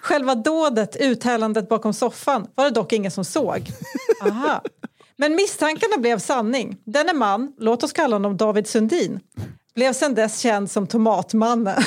[0.00, 3.70] Själva dådet, uthällandet bakom soffan, var det dock ingen som såg.
[4.22, 4.62] Aha.
[5.16, 6.76] Men misstankarna blev sanning.
[6.84, 9.20] Denne man, låt oss kalla honom David Sundin,
[9.74, 11.82] blev sedan dess känd som Tomatmannen.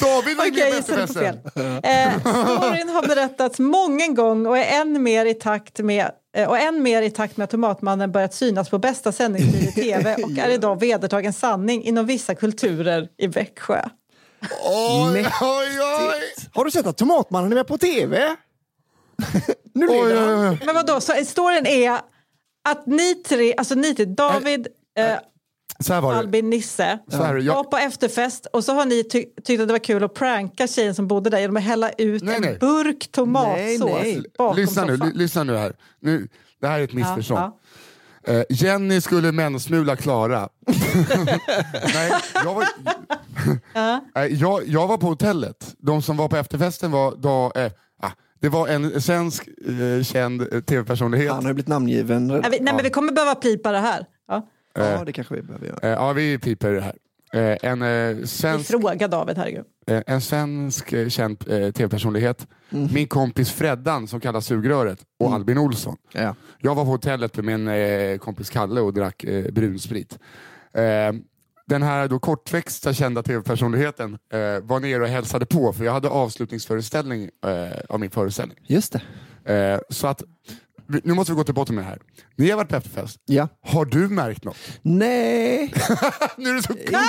[0.00, 1.38] David var gissade på fel.
[1.44, 1.80] efterfesten.
[1.82, 6.58] Eh, storyn har berättats många gånger och är än mer i takt med eh, och
[6.58, 10.38] än mer i takt med att Tomatmannen börjat synas på bästa sändningstid i tv och
[10.38, 13.82] är idag vedertagen sanning inom vissa kulturer i Växjö.
[14.64, 16.46] Oj, oj, oj!
[16.52, 18.36] Har du sett att Tomatmannen är med på tv?
[19.74, 20.60] nu oj, oj, oj.
[20.66, 22.00] Men vadå, så storyn är
[22.68, 25.20] att ni tre, alltså ni tre, David, var det.
[25.90, 29.68] Albin, Nisse, Så här, var jag, på efterfest och så har ni ty tyckt att
[29.68, 32.42] det var kul att pranka tjejen som bodde där genom att hälla ut Nej, en
[32.42, 32.58] nej.
[32.60, 34.22] burk tomatsås Nej, nej.
[34.38, 35.08] bakom lyssna, nu, soffan.
[35.12, 35.72] ly- lyssna nu här.
[36.00, 36.28] Nu,
[36.60, 37.40] det här är ett missförstånd.
[37.40, 37.58] Ja,
[38.28, 40.48] Eh, Jenny skulle mensmula Klara.
[41.94, 42.64] Nej, jag var,
[44.14, 45.74] Nej, jag, jag var på hotellet.
[45.78, 47.72] De som var på efterfesten var då, eh,
[48.02, 48.10] ah,
[48.40, 51.32] det var en svensk eh, känd eh, tv-personlighet.
[51.32, 52.26] Han har ju blivit namngiven.
[52.26, 54.06] Nej, vi, nej men vi kommer behöva pipa det här.
[54.76, 54.90] Ja.
[54.90, 55.78] Ja, det kanske vi behöver göra.
[55.82, 56.94] Eh, ja, vi piper det här.
[57.32, 59.64] Eh, en, eh, Vi svensk, frågar David, herregud.
[59.86, 62.46] eh, en svensk eh, känd eh, tv-personlighet.
[62.70, 62.88] Mhm.
[62.94, 65.34] Min kompis Freddan som kallas Sugröret och Mm.
[65.36, 65.96] Albin Olsson.
[66.12, 66.34] Ja.
[66.58, 70.18] Jag var på hotellet med min eh, kompis Kalle och drack eh, brunsprit.
[70.74, 71.12] Eh,
[71.66, 76.08] den här då kortväxta kända tv-personligheten eh, var nere och hälsade på för jag hade
[76.08, 78.58] avslutningsföreställning eh, av min föreställning.
[78.66, 78.96] Just
[79.44, 79.52] det.
[79.54, 80.22] Eh, så att,
[81.04, 81.98] nu måste vi gå till botten med det här.
[82.36, 83.20] Ni har varit på efterfest.
[83.24, 83.48] Ja.
[83.66, 84.56] Har du märkt något?
[84.82, 85.72] Nej,
[86.36, 87.02] nu är det så jag...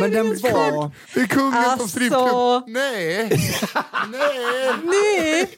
[0.00, 0.90] Men den var...
[1.14, 1.88] Det är kungen Alltså.
[1.88, 2.64] strippklubb.
[2.66, 3.28] Nej!
[4.12, 4.74] Nej!
[4.84, 5.50] Nej,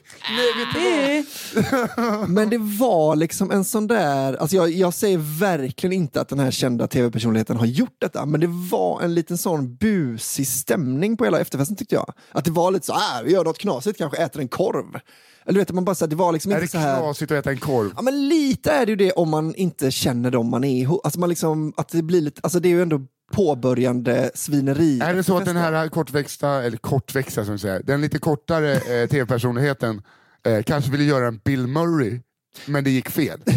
[0.75, 2.27] Nej, du.
[2.27, 6.39] Men det var liksom en sån där, alltså jag, jag säger verkligen inte att den
[6.39, 11.25] här kända tv-personligheten har gjort detta, men det var en liten sån busig stämning på
[11.25, 12.13] hela efterfesten tyckte jag.
[12.31, 14.99] Att det var lite så, ah, vi gör något knasigt, kanske äter en korv.
[15.45, 16.99] Eller vet man bara så här, det var liksom Är inte det så här...
[16.99, 17.91] knasigt att äta en korv?
[17.95, 20.87] Ja men lite är det ju det om man inte känner dem man är.
[21.03, 24.99] Alltså man liksom, att det blir lite, alltså det är ju ändå påbörjande svineri.
[24.99, 29.09] Är det så att den här kortväxta, eller kortväxta som säger, den lite kortare eh,
[29.09, 30.01] tv-personligheten
[30.45, 32.19] eh, kanske ville göra en Bill Murray,
[32.65, 33.41] men det gick fel?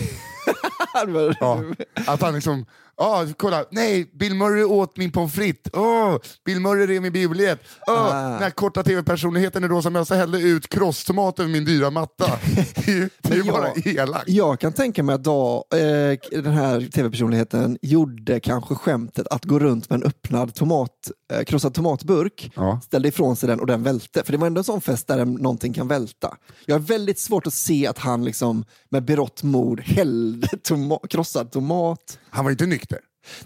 [1.41, 1.63] Ja.
[2.07, 2.67] Att han liksom,
[2.97, 7.61] ja kolla, nej, Bill Murray åt min pommes frites, Åh, Bill Murray rev min biobiljett,
[7.87, 8.29] Åh, Ah.
[8.31, 12.27] den här korta tv-personligheten i rosa mössa hällde ut crosstomat över min dyra matta.
[12.75, 14.29] Det är ju, det är ju Men bara elakt.
[14.29, 19.59] Jag kan tänka mig att då, eh, den här tv-personligheten gjorde kanske skämtet att gå
[19.59, 20.91] runt med en öppnad tomat,
[21.33, 22.81] eh, krossad tomatburk, Ja.
[22.85, 24.23] ställde ifrån sig den och den välte.
[24.25, 26.37] För det var ändå en sån fest där någonting kan välta.
[26.67, 31.53] Jag har väldigt svårt att se att han liksom med berått mod hällde toma- krossad
[31.53, 32.19] tomat.
[32.31, 32.84] Han var inte nykter.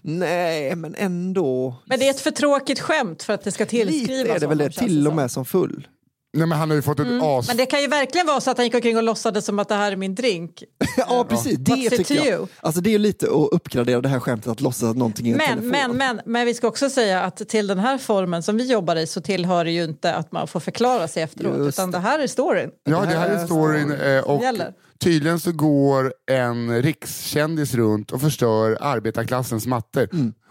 [0.02, 1.74] Nej, men ändå.
[1.84, 4.46] Men det är ett för tråkigt skämt för att det ska Lite tillskrivas är det
[4.46, 5.88] väl det, till och med som full.
[6.32, 7.48] Nej, men han har ju fått ett as...
[7.48, 9.68] Men det kan ju verkligen vara så att han gick omkring och låtsades som att
[9.68, 10.64] det här är min drink.
[10.96, 11.58] ja, precis.
[11.58, 12.48] Det What's tycker jag.
[12.60, 15.32] Alltså, det är ju lite att uppgradera det här skämtet att låtsas att någonting är
[15.32, 15.68] en Men, telefon.
[15.70, 18.96] men, men, men vi ska också säga att till den här formen som vi jobbar
[18.96, 21.58] i så tillhör det ju inte att man får förklara sig efteråt.
[21.58, 22.70] Just utan det här är storyn.
[22.84, 23.92] Ja, det Det här här är storyn.
[23.92, 24.72] eh, Och gäller.
[25.00, 30.08] tydligen så går en rikskändis runt och förstör arbetarklassens mattor.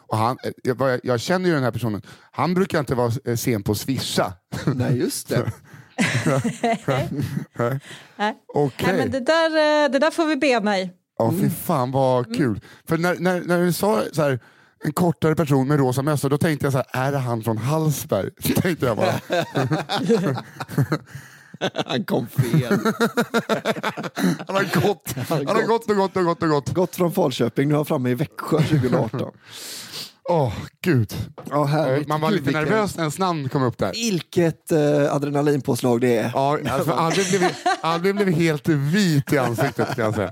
[0.09, 2.01] Och han, eh, jag- jag känner ju den här personen.
[2.31, 4.33] Han brukar inte vara eh, sen på att swisha.
[4.75, 5.51] Nej, just det.
[8.17, 8.37] Nej.
[8.53, 8.87] Okej.
[8.87, 9.49] Nej, men det, där,
[9.85, 10.89] eh, det där får vi bena i.
[11.17, 12.61] Ja, fy fan vad kul.
[12.87, 14.39] För när, när, när du sa så här,
[14.83, 17.57] en kortare person med rosa mössa, då tänkte jag så här, är det han från
[17.57, 18.31] Hallsberg?
[18.61, 19.13] tänkte jag bara.
[21.85, 22.79] Han kom fel.
[24.47, 26.69] Han har gått, han har gått och gått och gått och gått.
[26.73, 29.31] Gått från Falköping, nu är han framme i Växjö 2018.
[30.29, 31.13] Åh, gud.
[31.49, 32.01] Ja, härligt.
[32.01, 33.91] Eh, Man var Gud, lite vilken- nervös när ens namn kom upp där.
[33.91, 36.31] Vilket eh, adrenalinpåslag det är.
[36.33, 37.49] Ja, alltså Albin, blev,
[37.81, 40.31] Albin blev helt vit i ansiktet kan jag säga.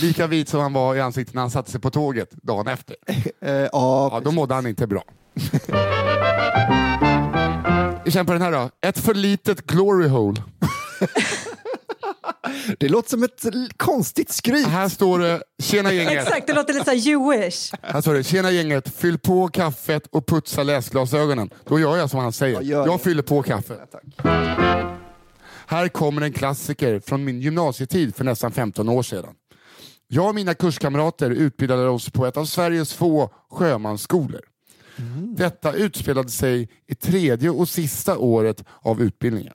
[0.00, 2.96] Lika vit som han var i ansiktet när han satte sig på tåget dagen efter.
[3.42, 5.02] Eh, ja, Ja, då mådde han inte bra.
[8.04, 8.70] Vi känner på den här då.
[8.86, 10.42] Ett för litet glory hole.
[12.78, 13.46] Det låter som ett
[13.76, 14.66] konstigt skryt.
[14.66, 16.22] Här står det, tjena gänget.
[16.22, 17.72] Exakt, det låter lite så Jewish.
[17.82, 21.50] Här står det, tjena gänget, fyll på kaffet och putsa läsglasögonen.
[21.64, 22.62] Då gör jag som han säger.
[22.62, 23.02] Ja, jag det.
[23.04, 23.80] fyller på kaffet.
[25.66, 29.34] Här kommer en klassiker från min gymnasietid för nästan 15 år sedan.
[30.08, 34.40] Jag och mina kurskamrater utbildade oss på ett av Sveriges få sjömansskolor.
[35.36, 39.54] Detta utspelade sig i tredje och sista året av utbildningen.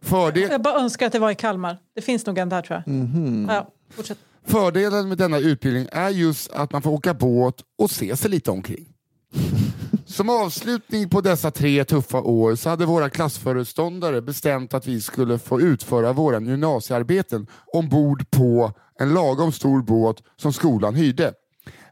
[0.00, 1.78] Fördel, Jag bara önskar att det var i Kalmar.
[1.94, 3.56] Det finns nog en där tror jag.
[3.56, 4.18] Ja, fortsätt.
[4.46, 8.50] Fördelen med denna utbildning är just att man får åka båt och se sig lite
[8.50, 8.88] omkring.
[10.06, 15.38] Som avslutning på dessa tre tuffa år så hade våra klassföreståndare bestämt att vi skulle
[15.38, 21.32] få utföra våra gymnasiearbeten ombord på en lagom stor båt som skolan hyrde.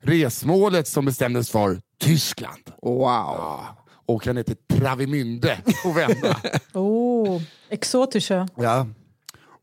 [0.01, 2.62] Resmålet som bestämdes var Tyskland.
[2.83, 3.03] Wow.
[3.03, 3.80] Ja,
[4.11, 6.40] åka ner till Travemünde och vända.
[6.72, 8.48] Oh, exotische.
[8.56, 8.86] Ja.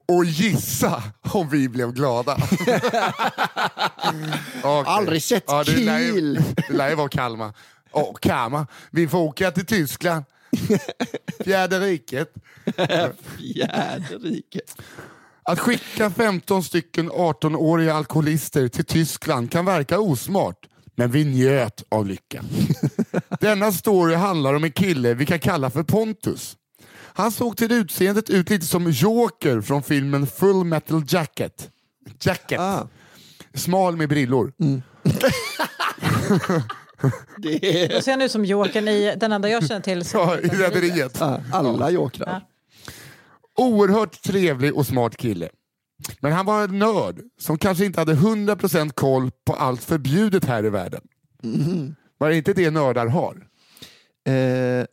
[0.08, 2.34] Och gissa om vi blev glada.
[4.64, 4.84] Okej.
[4.86, 6.40] Aldrig sett det lär ju- Kiel.
[6.68, 7.54] Det lär ju vara Kalmar.
[7.92, 8.66] Åh, Kalmar.
[8.92, 10.24] Vi får åka till Tyskland.
[11.44, 12.34] Fjärde riket.
[13.38, 14.76] Fjäderriket.
[15.44, 20.66] Att skicka 15 stycken 18-åriga alkoholister till Tyskland kan verka osmart,
[20.98, 22.46] men vi njöt av lyckan.
[23.40, 26.58] Denna story handlar om en kille vi kan kalla för Pontus.
[27.14, 31.70] Han såg till utseendet ut lite som Joker från filmen Full Metal Jacket.
[32.22, 32.60] Jacket.
[32.60, 32.88] Ah.
[33.54, 34.54] Smal med brillor.
[37.38, 40.04] Det är Då ser han ut som Jokern i den enda jag känner till.
[40.14, 41.22] Ja, I Rederiet.
[41.22, 42.42] ah, alla jokrar.
[43.56, 45.50] Oerhört trevlig och smart kille.
[46.20, 50.66] Men han var en nörd som kanske inte hade 100% koll på allt förbjudet här
[50.66, 51.02] i världen.
[52.18, 53.48] Var det inte det nördar har?
[54.28, 54.34] Eh,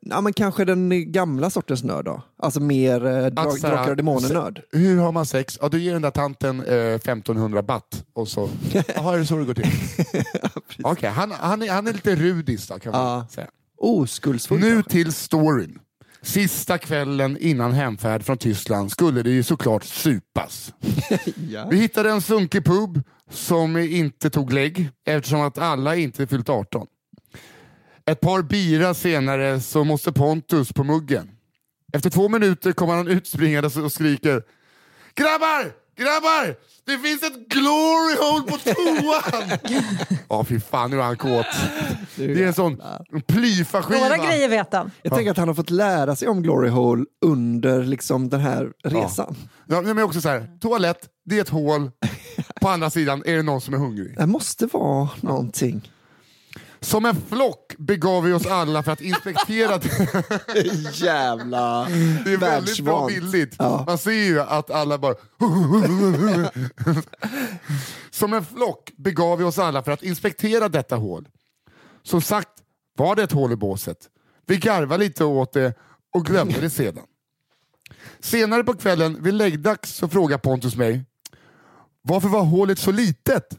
[0.00, 2.22] ja, men kanske den gamla sortens nörd då?
[2.38, 4.62] Alltså mer eh, dra, Att så här, Drakar och Demoner-nörd?
[4.72, 5.58] Hur har man sex?
[5.62, 8.48] Ja, du ger den där tanten eh, 1500 baht och så...
[8.94, 9.70] Jaha, är det så det går till?
[10.82, 13.26] Okej, han, han, är, han är lite rudis då kan man Ja.
[13.30, 13.46] säga.
[13.78, 15.78] Oskuldsfull Nu till storyn.
[16.24, 20.74] Sista kvällen innan hemfärd från Tyskland skulle det ju såklart supas.
[21.50, 21.68] Ja.
[21.70, 26.86] Vi hittade en sunkig pub som inte tog lägg eftersom att alla inte fyllt 18.
[28.06, 31.30] Ett par bira senare så måste Pontus på muggen.
[31.92, 34.42] Efter två minuter kommer han utspringandes och skriker
[35.14, 35.83] Grabbar!
[35.96, 36.56] Grabbar!
[36.86, 39.74] Det finns ett glory hole på toan!
[40.28, 41.46] Ja fy fan nu är han kåt.
[42.16, 42.82] Det är en sån
[43.26, 44.00] plyfaskiva.
[44.00, 44.90] Några grejer vet han.
[45.02, 48.70] Jag tänker att han har fått lära sig om Glory Hole under liksom den här
[48.84, 49.36] resan.
[49.66, 51.90] Ja, men också så här, toalett, det är ett hål.
[52.60, 54.16] På andra sidan är det någon som är hungrig.
[54.16, 55.90] Det måste vara någonting.
[56.84, 59.74] Som en flock begav vi oss alla för att inspektera
[60.92, 61.84] Jävla
[62.24, 63.54] Det är väldigt bra billigt.
[63.58, 63.84] Ja.
[63.86, 65.14] Man ser ju att alla bara...
[68.10, 71.28] Som en flock begav vi oss alla för att inspektera detta hål.
[72.02, 72.48] Som sagt
[72.96, 73.98] var det ett hål i båset.
[74.46, 75.74] Vi garvade lite åt det
[76.12, 77.04] och glömde det sedan.
[78.20, 81.04] Senare på kvällen vid läggdags så frågar Pontus mig
[82.02, 83.58] Varför var hålet så litet?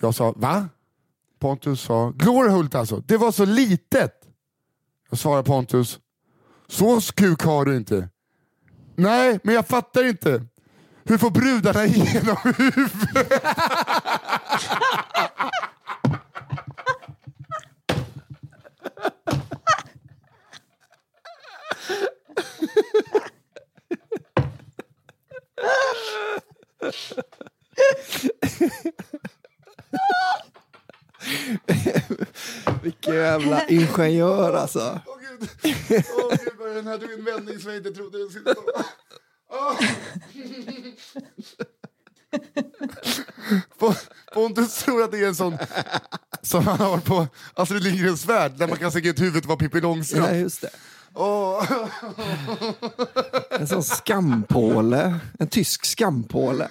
[0.00, 0.68] Jag sa va?
[1.40, 4.12] Pontus sa, Glorhult alltså, det var så litet.
[5.10, 5.98] Jag svarade Pontus,
[6.68, 8.08] så kuk har du inte.
[8.96, 10.44] Nej, men jag fattar inte.
[11.04, 13.42] Hur får brudarna igenom huvudet?
[32.82, 35.00] Vilken jävla ingenjör alltså.
[35.06, 35.48] Åh gud,
[36.14, 38.62] Åh, gud vad den här tog en vändning som jag inte trodde den skulle ta.
[43.78, 43.94] Po-
[44.34, 45.58] Pontus tror att det är en sån
[46.42, 49.58] som han har på Astrid Lindgrens värld där man kan sticka ut huvudet och vara
[49.58, 50.32] Pippi Ja, Långstrump.
[50.32, 50.70] just det.
[51.14, 51.72] Åh.
[53.50, 55.18] En sån skampåle.
[55.38, 56.68] En tysk skampåle.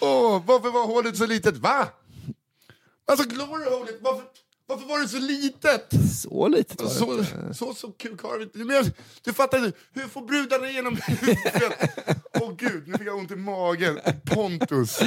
[0.00, 1.56] Åh, varför var hålet så litet?
[1.56, 1.86] Va?
[3.08, 4.24] Alltså glory holet, varför,
[4.66, 5.88] varför var det så litet?
[6.22, 7.54] Så litet var det Så, inte.
[7.54, 8.64] så, så kul har vi.
[8.64, 8.90] Men jag-
[9.22, 11.90] Du fattar inte, hur får brudarna igenom huvudet?
[12.40, 13.98] Åh gud, nu fick jag ont i magen.
[14.24, 14.98] Pontus.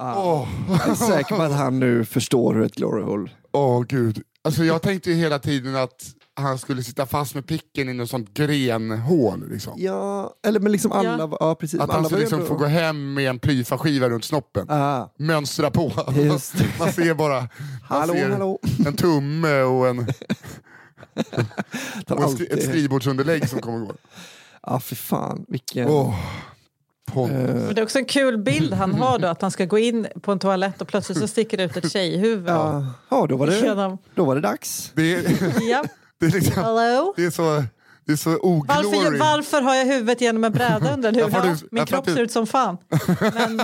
[0.00, 3.30] Åh, Jag är säker på att han nu förstår hur ett glory hole...
[3.52, 4.22] Åh, gud.
[4.42, 6.04] Alltså jag tänkte ju hela tiden att
[6.36, 9.44] han skulle sitta fast med picken i något sånt grenhål.
[9.50, 9.72] Liksom.
[9.76, 11.18] Ja, eller men liksom alla...
[11.18, 11.36] Ja.
[11.40, 11.80] Ja, precis.
[11.80, 14.70] Att han skulle liksom få gå hem med en plyfaskiva runt snoppen.
[14.70, 15.92] Ah, Mönstra på.
[16.78, 17.48] Man ser bara man
[17.84, 18.58] hallå, ser hallå.
[18.86, 19.98] en tumme och, en,
[22.08, 22.62] och en skri- ett alltid...
[22.68, 23.92] skrivbordsunderlägg som kommer gå.
[24.66, 25.44] Ja, för fan.
[25.48, 25.88] Vilken...
[25.88, 26.14] Eh,
[27.16, 30.06] Men det är också en kul bild han har då, att han ska gå in
[30.22, 32.48] på en toalett och plötsligt så sticker det ut ett tjejhuvud.
[32.48, 34.92] ja, ja då, var det, Genom- då var det dags.
[34.94, 35.24] Det är,
[35.70, 35.84] Ja.
[36.20, 37.14] Det är, liksom, Hello?
[37.16, 37.64] det är så,
[38.06, 39.18] det är så Varför, oglory.
[39.18, 42.22] varför har jag huvudet genom en bräda under har Ja, du- min kropp du- ser
[42.22, 42.76] ut som fan.
[43.34, 43.56] Men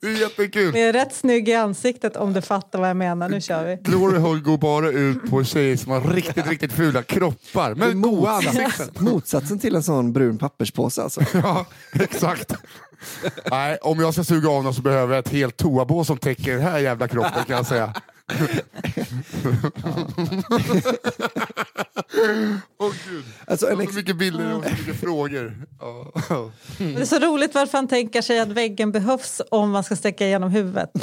[0.00, 0.72] Det är jättekul.
[0.72, 3.28] det är rätt snygg i ansiktet om du fattar vad jag menar.
[3.28, 3.76] Nu kör vi.
[3.82, 7.74] Glory hole går bara ut på tjejer som har riktigt, riktigt fula kroppar.
[7.74, 8.88] Men ansikten.
[9.04, 11.20] Motsatsen till en sån brun papperspåse alltså.
[11.34, 12.54] Ja, exakt.
[13.50, 16.52] Nej, om jag ska suga av någon så behöver jag ett helt toabås som täcker
[16.52, 17.94] den här jävla kroppen kan jag säga.
[22.78, 23.24] Åh gud.
[23.46, 25.66] alltså en Så ex- mycket bilder och så mycket frågor.
[25.80, 26.12] Ja.
[26.78, 29.96] Men Det är så roligt varför han tänker sig att väggen behövs om man ska
[29.96, 30.90] sträcka igenom huvudet.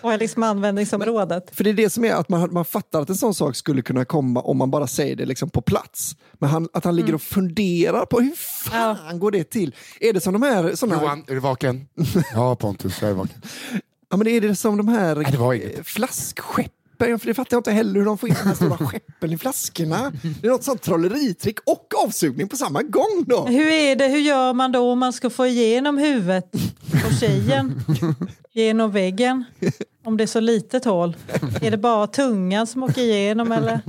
[0.00, 1.50] Och är liksom användningsområdet.
[1.52, 3.82] För det är det som är att man, man fattar att en sån sak skulle
[3.82, 6.16] kunna komma om man bara säger det liksom på plats.
[6.32, 9.74] Men han, att han ligger och funderar på hur fan går det till?
[10.00, 10.74] Är det som de här...
[10.74, 11.86] Såna, Johan, är du vaken?
[12.34, 13.42] Ja Pontus, jag är vaken.
[14.10, 15.78] ja, men är det som de här Nej, det var inget.
[15.78, 16.70] eh, flaskskeppen?
[16.98, 19.38] För det fattar jag inte heller hur de får in de här stora skeppen i
[19.38, 20.12] flaskorna.
[20.40, 23.46] Det är något sånt trolleritrick och avsugning på samma gång då.
[23.46, 26.52] Hur är det, hur gör man då om man ska få igenom huvudet
[26.90, 27.82] på tjejen?
[28.56, 29.44] Genom väggen?
[30.04, 31.16] Om det är så litet hål.
[31.62, 33.80] Är det bara tungan som åker igenom eller?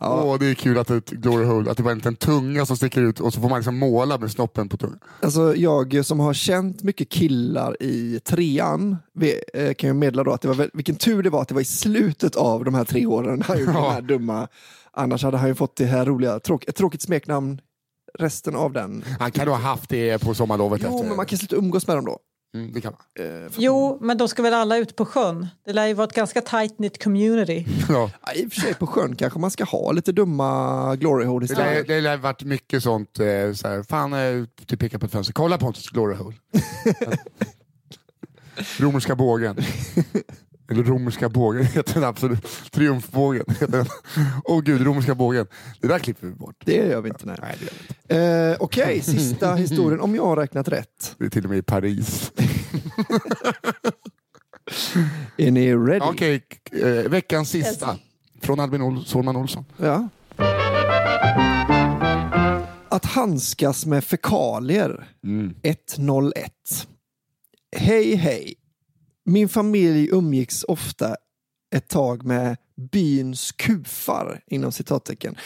[0.00, 3.00] Åh, det är kul att det glory hole, att det var en tunga som sticker
[3.00, 4.98] ut och så får man liksom måla med snoppen på tungan.
[5.20, 8.96] Alltså jag som har känt mycket killar i trean
[9.54, 11.60] eh, kan ju meddela då att det var vilken tur det var att det var
[11.60, 14.48] i slutet av de här tre åren han gjorde de här dumma.
[14.92, 17.60] Annars hade han ju fått det här roliga, tråk, ett tråkigt smeknamn
[18.18, 19.04] resten av den.
[19.20, 21.08] Han kan ha haft det på sommarlovet Jo, efter.
[21.08, 22.18] men man kan sluta umgås med dem då.
[22.54, 23.26] mm, det kan man.
[23.44, 25.46] Eh, Jo, men då ska väl alla ut på sjön?
[25.66, 27.66] Det lär ju vara ett ganska tight knit community.
[27.88, 28.10] Ja.
[28.26, 31.46] ja, I och för sig på sjön kanske man ska ha lite dumma glory hole
[31.46, 35.06] Det lär, det lär varit mycket sånt, eh, så här, fan eh, du pekar på
[35.06, 36.36] ett fönster, kolla Pontus glory hole.
[38.78, 39.56] romerska bågen.
[40.72, 42.46] Eller romerska bågen heter den absolut.
[42.70, 43.86] Triumfbågen heter den.
[44.44, 45.46] Åh gud, romerska bågen.
[45.80, 46.56] Det där klipper vi bort.
[46.64, 47.26] Det gör vi inte.
[47.26, 47.36] Nej.
[47.42, 47.56] Nej,
[48.06, 48.50] det, gör.
[48.50, 51.14] Eh, Okej, sista historien om jag har räknat rätt.
[51.18, 52.32] det är till och med i Paris.
[55.36, 56.00] Är ni ready?
[56.00, 57.98] Okej, k- eh, veckans sista.
[58.42, 59.64] Från Albin Ol- Sårman Olsson.
[59.76, 60.08] Ja.
[62.90, 65.08] Att handskas med fekalier.
[65.62, 66.52] 101.
[67.76, 68.54] Hej hej.
[69.24, 71.16] Min familj umgicks ofta
[71.74, 72.56] ett tag med
[72.92, 75.36] byns kufar inom citattecken.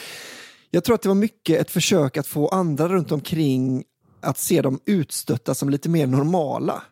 [0.70, 3.84] Jag tror att det var mycket ett försök att få andra runt omkring
[4.20, 6.82] att se dem utstötta som lite mer normala.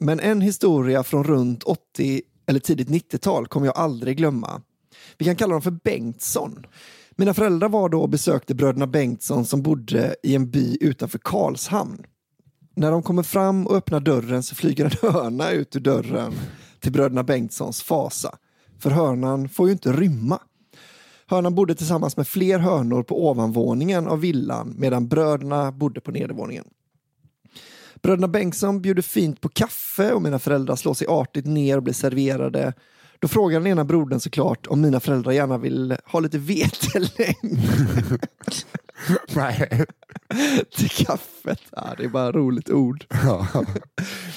[0.00, 4.62] Men en historia från runt 80 eller tidigt 90-tal kommer jag aldrig glömma.
[5.18, 6.66] Vi kan kalla dem för Bengtsson.
[7.16, 12.04] Mina föräldrar var då och besökte bröderna Bengtsson som bodde i en by utanför Karlshamn.
[12.78, 16.32] När de kommer fram och öppnar dörren så flyger en höna ut ur dörren
[16.80, 18.38] till bröderna Bengtssons fasa.
[18.78, 20.38] För hönan får ju inte rymma.
[21.26, 26.64] Hönan bodde tillsammans med fler hönor på ovanvåningen av villan medan bröderna bodde på nedervåningen.
[28.02, 31.94] Bröderna Bengtsson bjuder fint på kaffe och mina föräldrar slår sig artigt ner och blir
[31.94, 32.72] serverade.
[33.20, 37.58] Då frågar den ena brodern såklart om mina föräldrar gärna vill ha lite vetelängd
[39.34, 39.84] Nej.
[40.76, 41.60] till kaffet.
[41.70, 43.04] Ja, det är bara ett roligt ord.
[43.08, 43.46] Ja.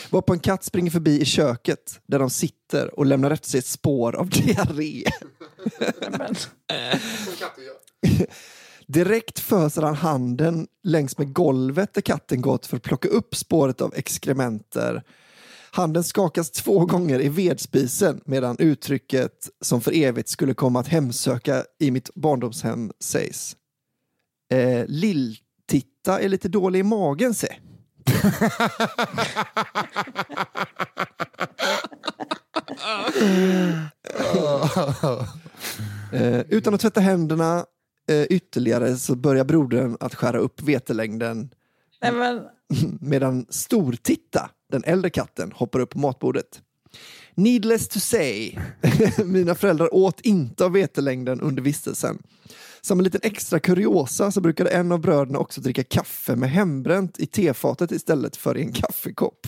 [0.09, 3.65] Varpå en katt springer förbi i köket där de sitter och lämnar efter sig ett
[3.65, 5.03] spår av diarré.
[8.88, 13.82] Direkt föser han handen längs med golvet där katten gått för att plocka upp spåret
[13.82, 15.03] av exkrementer.
[15.74, 21.63] Handen skakas två gånger i vedspisen medan uttrycket som för evigt skulle komma att hemsöka
[21.80, 23.55] i mitt barndomshem sägs.
[24.51, 27.55] Eh, Lill-Titta är lite dålig i magen se.
[36.13, 37.65] Eh, utan att tvätta händerna
[38.09, 41.49] eh, ytterligare så börjar brodern att skära upp vetelängden
[42.01, 42.41] Nej, men,
[42.99, 46.61] medan Stortitta, den äldre katten, hoppar upp på matbordet.
[47.36, 48.57] Needless to say,
[49.26, 52.17] mina föräldrar åt inte av vetelängden under vistelsen.
[52.82, 57.19] Som en liten extra kuriosa så brukade en av bröderna också dricka kaffe med hembränt
[57.19, 59.47] i tefatet istället för i en kaffekopp.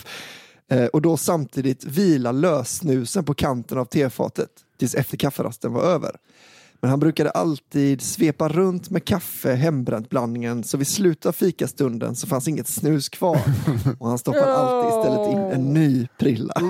[0.70, 6.16] Eh, och då samtidigt vila lössnusen på kanten av tefatet tills efter kafferasten var över.
[6.84, 12.26] Men han brukade alltid svepa runt med kaffe, hembränt-blandningen, så vid slutet av fikastunden så
[12.26, 13.40] fanns inget snus kvar.
[13.98, 16.54] Och han stoppade alltid istället in en ny prilla.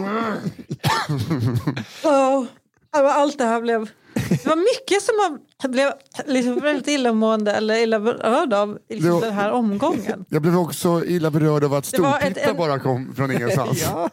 [2.05, 2.45] oh,
[2.91, 3.91] allt det här blev...
[4.15, 5.39] Det var mycket som man
[5.73, 5.93] blev
[6.27, 10.25] liksom väldigt illamående eller illa berörd av i liksom den här omgången.
[10.29, 13.83] Jag blev också illa berörd av att Stortitta en- bara kom från ingenstans.
[13.93, 14.11] ja.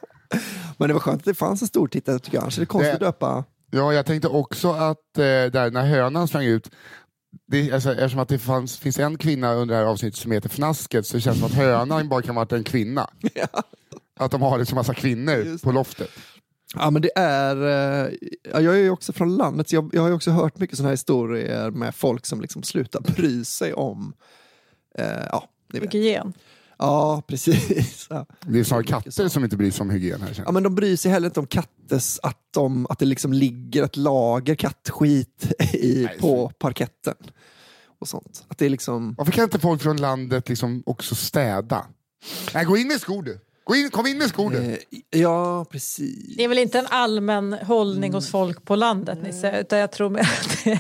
[0.78, 2.41] Men det var skönt att det fanns en stor tittare tycker jag.
[2.41, 3.43] Annars är det konstigt Det- att döpa.
[3.72, 6.72] Ja, jag tänkte också att eh, där när hönan sprang ut,
[7.47, 10.49] det, alltså, eftersom att det fanns, finns en kvinna under det här avsnittet som heter
[10.49, 13.09] Fnasket så det känns som att hönan bara kan vara en kvinna.
[14.19, 16.09] Att de har liksom massa kvinnor Just på loftet.
[16.76, 18.13] Ja men det är, eh,
[18.51, 20.78] ja, jag är ju också från landet så jag, jag har ju också hört mycket
[20.78, 24.13] sådana här historier med folk som liksom slutar bry sig om,
[24.97, 25.93] eh, ja, ni vet.
[25.93, 26.34] Hygien.
[26.82, 28.08] Ja precis.
[28.10, 28.26] Ja.
[28.42, 29.30] Det är snarare katter så.
[29.30, 30.44] som inte bryr sig om hygien här.
[30.46, 33.84] Ja, men de bryr sig heller inte om kattes, att, de, att det liksom ligger
[33.84, 37.16] ett lager kattskit i, Nej, på parketten.
[38.00, 38.46] Och sånt.
[38.48, 39.16] Att det är liksom...
[39.18, 41.86] Varför kan inte folk från landet liksom också städa?
[42.54, 43.40] Nej, gå in med skor du!
[43.64, 44.57] Gå in, kom in med skor du!
[44.57, 44.78] Eh,
[45.22, 46.36] ja, precis.
[46.38, 50.20] Det är väl inte en allmän hållning hos folk på landet, Nisse, utan jag tror
[50.20, 50.28] att
[50.64, 50.80] det,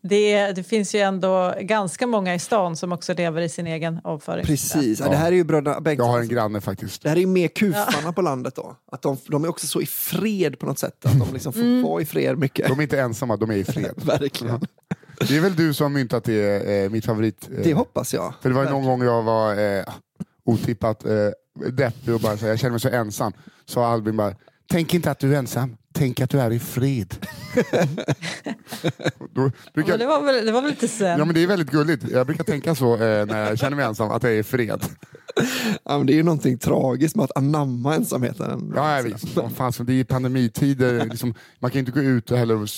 [0.00, 4.00] det, det finns ju ändå ganska många i stan som också lever i sin egen
[4.04, 4.44] avföring.
[4.46, 5.00] Precis.
[5.00, 5.08] Ja.
[5.08, 6.10] Det här är ju bröderna Jag Bengtsson.
[6.10, 7.02] har en granne faktiskt.
[7.02, 8.76] Det här är ju mer kufarna på landet då.
[8.92, 11.06] Att de, de är också så i fred på något sätt.
[11.06, 11.82] Att de liksom får Mm.
[11.82, 12.68] vara i fred mycket.
[12.68, 13.94] De är inte ensamma, de är i fred.
[14.04, 14.60] Verkligen.
[15.28, 17.48] Det är väl du som har myntat det, eh, mitt favorit.
[17.56, 18.34] Eh, Det hoppas jag.
[18.42, 19.84] För det var ju någon gång jag var eh,
[20.44, 21.12] otippat eh,
[21.54, 23.32] deppig och bara så här, jag känner mig så ensam.
[23.66, 24.34] Så Albin bara,
[24.70, 27.26] tänk inte att du är ensam, tänk att du är i fred.
[29.34, 31.18] Då brukar, Men det, var väl, det var väl lite sen.
[31.18, 33.84] ja men det är väldigt gulligt, jag brukar tänka så eh, när jag känner mig
[33.84, 34.84] ensam, att jag är i fred.
[35.84, 38.72] Ja, men det är ju någonting tragiskt med att anamma ensamheten.
[38.76, 39.36] Ja, ja visst.
[39.36, 42.70] Vad fan, så det är pandemitider, liksom, man kan inte gå ut och heller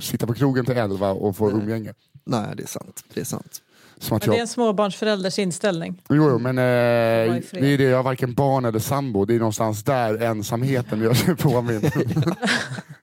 [0.00, 1.94] sitta på krogen till elva och få umgänge.
[2.24, 3.04] Nej, det är sant.
[3.14, 3.62] Det är sant.
[4.00, 6.02] Som att Men det är jag, en småbarnsförälders inställning.
[6.08, 9.38] jo, jo, men eh, det är det, jag har varken barn eller sambo, det är
[9.38, 11.80] någonstans där ensamheten gör sig påminn.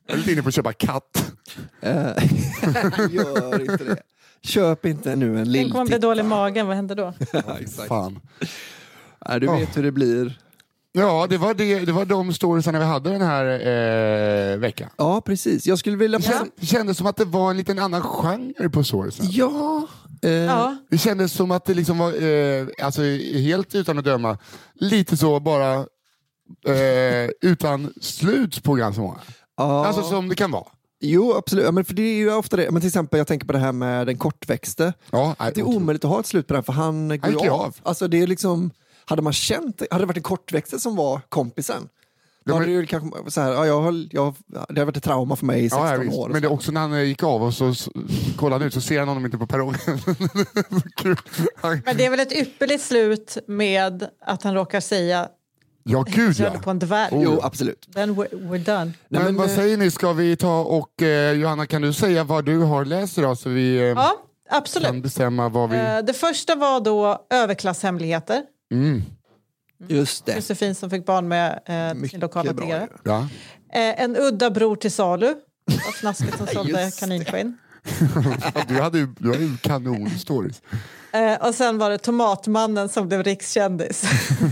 [0.07, 1.31] jag är lite inne på att köpa katt.
[1.81, 1.91] Eh,
[3.11, 3.97] Gör inte det.
[4.43, 5.99] Köp inte nu en Tänk om man blir lilltitta.
[5.99, 7.13] dålig magen, vad händer då?
[7.33, 7.87] Ja, exakt.
[7.87, 8.19] Fan.
[9.29, 10.39] Nej, du vet hur det blir.
[10.97, 13.45] Ja, det var, det, det var de storiesarna vi hade den här
[14.53, 14.89] eh, veckan.
[14.97, 15.65] Ja, precis.
[15.67, 16.19] Jag skulle vilja...
[16.19, 19.25] Det kän- Det kändes som att det var en liten annan genre på storiesen.
[19.29, 19.87] Ja.
[20.21, 23.01] Eh, Ja, Det kändes som att det liksom var, eh, alltså
[23.33, 24.37] helt utan att döma,
[24.75, 25.73] lite så bara
[26.67, 29.19] eh, utan slut på ganska många.
[29.57, 29.85] ja.
[29.85, 30.65] Alltså som det kan vara.
[30.99, 31.65] Jo, absolut.
[31.65, 32.71] Ja, men för det är ju ofta det.
[32.71, 34.93] Men till exempel, jag tänker på det här med den kortväxte.
[35.11, 35.75] Ja, Det är otroligt.
[35.77, 37.61] omöjligt att ha ett slut på den för han går ju av.
[37.61, 37.75] av.
[37.83, 38.71] Alltså det är liksom,
[39.09, 41.89] hade man känt, hade det varit en kortväxte som var kompisen.
[42.45, 44.35] Då Ja, hade det kanske så här, ja, jag, har- jag,
[44.69, 46.29] det har varit ett trauma för mig i 16 Ja, år.
[46.29, 47.91] Men det är också när han eh, gick av och så, så
[48.37, 49.79] kollade han ut så ser han honom inte på perrongen.
[51.85, 55.29] Men det är väl ett ypperligt slut med att han råkar säga
[55.83, 56.49] ja, gud ja.
[56.63, 57.15] på en dvärg.
[57.15, 57.23] Oh.
[57.23, 57.87] Jo, absolut.
[57.93, 58.85] Then we're, we're done.
[58.85, 61.93] Nej, Men, men, vad eh, säger ni, ska vi ta och eh, Johanna kan du
[61.93, 63.93] säga vad du har läst idag så vi eh, Ja,
[64.49, 65.03] kan absolut.
[65.03, 65.77] bestämma vad vi...
[65.77, 68.43] Eh, Det första var då överklasshemligheter.
[68.71, 69.03] Mm.
[69.87, 70.35] Just det.
[70.35, 72.87] Josefin som fick barn med eh, sin lokala tiggare.
[73.03, 73.19] Ja.
[73.73, 75.35] Eh, en udda bror till salu.
[75.87, 77.57] Och Fnasket som sålde kaninskinn.
[78.67, 80.61] Du hade ju, du hade ju kanon-stories.
[81.11, 84.01] Eh, och sen var det tomatmannen som blev rikskändis.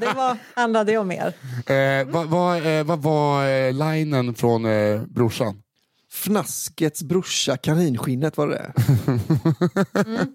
[0.00, 1.32] det var, handlade ju om mer.
[1.66, 5.62] Eh, vad, vad, eh, vad var eh, linen från eh, brorsan?
[6.12, 8.72] Fnaskets brorsa, kaninskinnet var det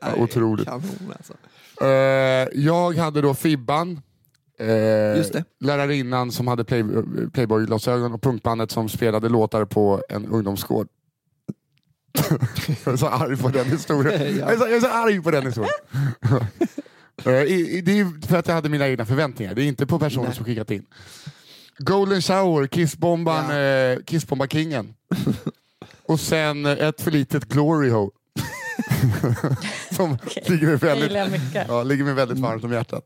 [0.00, 0.66] Ja, otroligt.
[0.66, 1.34] Kanon alltså.
[1.80, 1.88] Eh,
[2.52, 4.00] jag hade då Fibban,
[4.58, 5.44] eh, Just det.
[5.60, 6.84] lärarinnan som hade play,
[7.32, 10.88] Playboy-glasögon och punkbandet som spelade låtar på en ungdomsgård.
[12.84, 14.36] jag är så arg på den historien.
[14.40, 14.46] Ja.
[14.46, 15.72] Jag, är så, jag är så arg på den historien.
[17.24, 19.86] Eh, i- i- det är för att jag hade mina egna förväntningar, det är inte
[19.86, 20.86] på personen som skickat in.
[21.78, 24.94] Golden shower, kissbomban, eh, kissbomba-kingen.
[26.06, 28.10] Och sen ett för litet glory hole.
[29.96, 33.04] som ligger mig väldigt, ja, ligger mig väldigt varmt om hjärtat.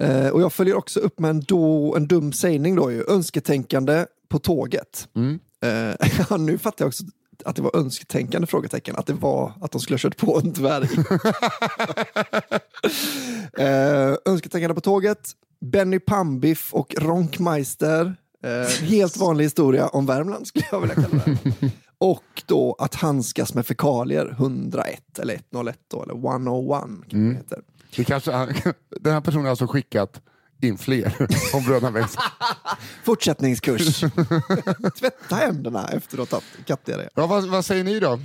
[0.00, 3.04] Eh, och jag följer också upp med en, då, en dum sägning då ju.
[3.08, 5.08] Önsketänkande på tåget.
[5.16, 5.38] Mm.
[5.62, 7.04] Eh, ja, nu fattar jag också
[7.44, 8.96] att det var önsketänkande frågetecken.
[8.96, 10.88] Att det var att de skulle ha kört på en dvärg.
[13.58, 15.30] eh, önsketänkande på tåget.
[15.60, 18.16] Benny Pambiff och Ronkmeister.
[18.44, 21.70] Eh, helt vanlig historia om Värmland skulle jag vilja kalla det.
[21.98, 27.62] Och då att handskas med fekalier 101 eller 101 då, eller 101 kanske det heter.
[27.96, 28.30] Det kanske,
[29.00, 30.20] den här personen har alltså skickat
[30.62, 32.22] in fler om bröderna Bengtsson.
[33.04, 34.00] Fortsättningskurs.
[34.98, 37.08] Tvätta händerna efter att ha tagit kattdiarré.
[37.14, 38.20] Ja, vad, vad säger ni då?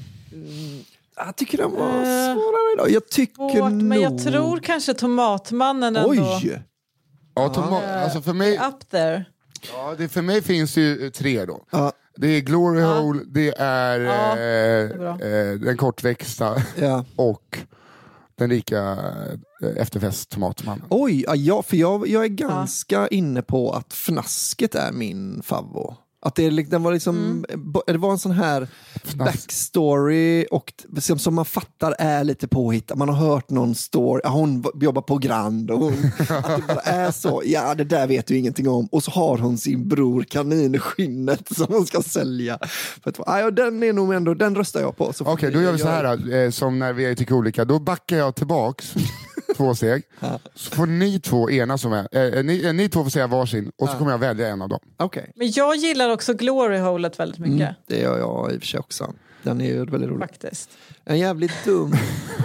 [1.15, 2.91] Jag tycker den var Eh, svårare idag.
[2.91, 3.83] Jag tycker Svårt, nog...
[3.83, 6.61] men jag tror kanske Tomatmannen ändå Oj!
[7.35, 9.25] Ja, toma, alltså för, mig, up there.
[9.73, 11.65] ja, det, för mig finns det ju tre då.
[11.71, 12.99] Ja, Det är Glory Ja.
[12.99, 15.19] Hole, det är, Ja, eh, bra.
[15.21, 17.05] eh, den kortväxta ja.
[17.15, 17.57] och
[18.35, 18.79] den rika
[19.63, 20.85] eh, efterfest-tomatmannen.
[20.89, 25.95] Oj, ja, ja, för jag, jag är ganska inne på att fnasket är min favvo.
[26.23, 28.67] Att det, är den var liksom, bo- det var en sån här
[29.15, 32.95] backstory och som, som man fattar är lite påhittad.
[32.95, 37.11] Man har hört någon story, hon jobbar på Grand och hon, att det bara är
[37.11, 37.41] så.
[37.45, 38.87] Ja, det där vet du ingenting om.
[38.91, 42.59] Och så har hon sin bror Kaninskinnet som hon ska sälja.
[43.03, 45.13] För att, ja, den är nog ändå, den röstar jag på.
[45.19, 47.65] Okej, ni då gör vi så här eh, som när vi tycker olika.
[47.65, 48.93] Då backar jag tillbaks
[49.61, 50.03] två steg.
[50.55, 52.07] Så får ni två enas om en.
[52.11, 54.69] Eh, ni, eh, ni två får säga varsin och så kommer jag välja en av
[54.69, 54.79] dem.
[54.97, 57.75] Okej, Men jag gillar också Glory Holet väldigt mycket.
[57.87, 59.13] det gör jag i och för sig också.
[59.43, 60.29] Den är ju väldigt rolig.
[60.29, 60.69] Faktiskt.
[61.05, 61.93] En jävligt dum...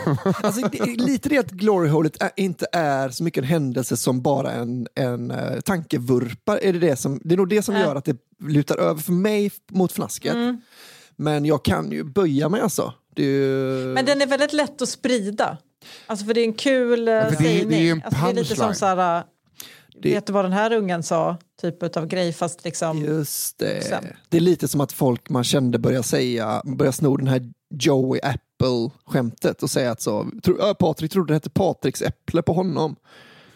[0.43, 3.97] alltså, det är lite det att Glory Holet är, inte är så mycket en händelse
[3.97, 6.59] som bara en, en uh, tankevurpa.
[6.59, 9.13] Är det, det, som, det är nog det som gör att det lutar över för
[9.13, 10.35] mig mot fnasket.
[10.35, 10.61] Mm.
[11.17, 12.95] Men jag kan ju böja mig alltså.
[13.15, 13.87] Det är ju...
[13.95, 15.59] Men den är väldigt lätt att sprida.
[16.07, 17.69] Alltså för det är en kul uh, för det är- sägning.
[17.69, 19.25] det är ju en alltså det är lite som så här,
[20.03, 21.37] Det- vet du vad den här ungen sa?
[21.61, 23.05] Typ av grej fast liksom.
[23.05, 23.85] Just det.
[23.85, 24.05] Sen.
[24.29, 28.21] Det är lite som att folk man kände börjar säga, börjar sno den här Joey
[28.23, 32.97] Apple-skämtet och säga att så, tro, äh, Patrik trodde det hette Patriks äpple på honom.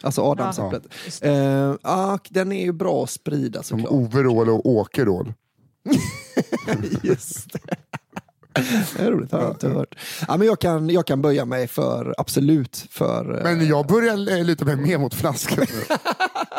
[0.03, 0.83] Alltså Adamsäpplet.
[1.05, 4.01] Just Eh, ah, den är ju bra att sprida Som såklart.
[4.01, 5.33] Ove Rål och Åke Rål.
[7.03, 7.77] Just det.
[8.97, 9.95] Det är roligt, har jag inte hört.
[10.29, 13.37] Ja, men jag, kan, jag kan böja mig för, absolut, för...
[13.39, 15.97] eh, Men jag börjar eh, luta mig mer mot flaskan nu.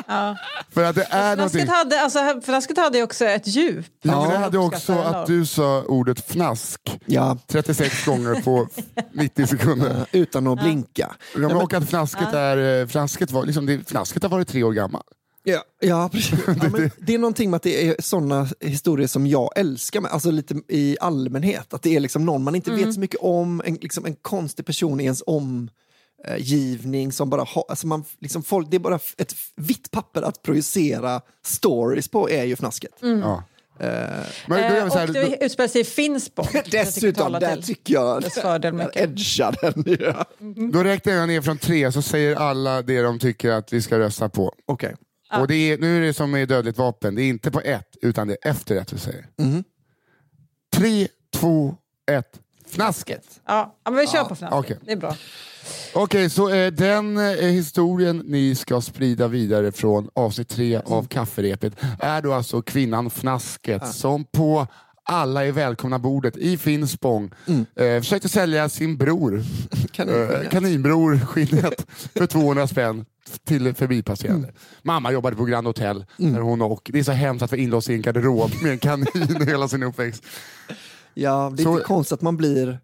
[0.08, 0.38] Ja.
[0.72, 1.66] För att det är någonting...
[1.66, 3.86] Flasket, hade, alltså, flasket hade också ett djup.
[4.02, 8.68] Ja, men det hade också att du sa ordet fnask Ja, 36 gånger på
[9.14, 10.06] 90 sekunder.
[10.12, 11.16] utan att blinka.
[11.34, 14.64] Ja, men och att flasket, är, eh, flasket, var, liksom, det, flasket har varit tre
[14.64, 15.04] år gammal.
[15.44, 16.40] Ja, ja precis.
[16.48, 20.12] Ja, men det är någonting med att det är sådana historier som jag älskar, med,
[20.12, 21.74] alltså lite i allmänhet.
[21.74, 24.66] Att det är liksom någon man inte vet så mycket om, en, liksom en konstig
[24.66, 29.36] person i ens omgivning som bara har, alltså man, liksom folk, det är bara ett
[29.56, 32.96] vitt papper att projicera stories på är ju fnasket.
[33.02, 33.44] Ja.
[33.82, 33.90] Men
[34.48, 36.48] då gör Eh, vi så här, och det utspelar sig i Finspång.
[36.72, 38.24] Dessutom, där tycker jag
[38.80, 39.98] jag edgar den.
[40.00, 40.26] Ja.
[40.72, 44.00] då räknar jag ner från tre så säger alla det de tycker att vi ska
[44.00, 44.54] rösta på.
[44.66, 44.96] Okej.
[45.40, 47.98] Och det är, nu är det som med dödligt vapen, det är inte på ett
[48.02, 49.28] utan det är efter ett vi säger.
[49.38, 49.64] Mhm.
[50.74, 51.76] Tre, två,
[52.12, 53.42] ett, fnasket!
[53.48, 54.60] Ja, men vi kör på fnasket.
[54.60, 54.78] okej.
[54.86, 55.16] Det är bra.
[55.94, 61.74] Okej, så eh, den eh, historien ni ska sprida vidare från avsnitt tre av kafferepet
[62.00, 64.68] är då alltså kvinnan Fnasket som på
[65.04, 67.32] alla är välkomna bordet i Finspång
[67.76, 69.38] eh, försökte sälja sin bror,
[69.98, 73.06] eh, kaninbror skinnet för 200 spänn
[73.46, 74.52] till förbipasserande.
[74.84, 77.90] Mamma jobbade på Grand Hotel där hon och det är så hemskt att vara inlåst
[77.90, 80.24] i en garderob med en kanin hela sin uppväxt.
[81.14, 82.80] Ja, det är Så- inte konstigt att man blir...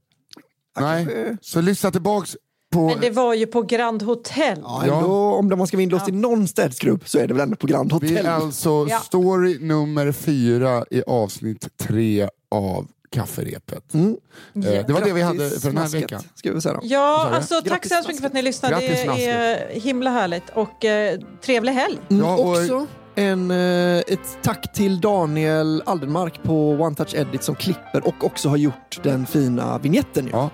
[0.80, 1.08] Nej,
[1.42, 2.38] så lyssna tillbaks
[2.72, 2.88] på...
[2.88, 4.60] Men det var ju på Grand Hotel.
[4.64, 7.56] Ja, ändå, Om man ska vara inlåst i någon städsgrupp så är det väl ändå
[7.56, 8.26] på Grand Det Hotel.
[8.26, 9.00] är alltså Ja.
[9.00, 13.94] story nummer fyra i avsnitt tre av kafferepet.
[13.94, 14.18] Mm.
[14.56, 16.22] Eh, det var det vi hade för den här veckan.
[16.36, 16.80] Ska vi säga då.
[16.84, 18.74] Ja, alltså, tack Grattis, så hemskt mycket för att ni lyssnade.
[18.74, 21.98] Grattis, det är himla härligt och eh, trevlig helg.
[22.10, 27.44] Mm, Ja, och- också en, eh, ett tack till Daniel Aldenmark på One Touch Edit
[27.44, 30.30] som klipper och också har gjort den fina vignetten.
[30.32, 30.50] Ja.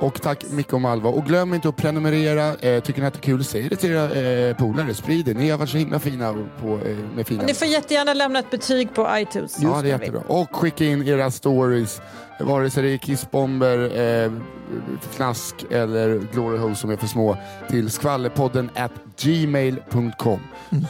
[0.00, 1.10] Och tack Micke och Malva.
[1.10, 2.54] Och glöm inte att prenumerera.
[2.54, 4.94] Eh, tycker ni att det är kul, säg det till era eh, polare.
[4.94, 5.34] Sprid det.
[5.34, 7.40] Ni har varit så himla fina på, eh, med fina...
[7.40, 9.56] Och ni får jättegärna lämna ett betyg på iTunes.
[9.60, 10.20] Ja, det är jättebra.
[10.26, 12.00] Och skicka in era stories,
[12.40, 14.32] vare sig det är kissbomber, eh,
[15.10, 17.36] fnask eller glory hole som är för små,
[17.70, 20.40] till skvallerpodden at gmail.com.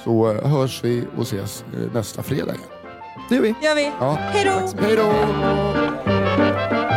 [0.05, 2.55] Så eh, hörs vi och ses eh, nästa fredag.
[3.29, 3.55] Det gör vi.
[3.63, 3.93] gör vi.
[4.01, 4.19] Ja.
[4.21, 4.83] Hej då!
[4.83, 6.94] Hej då!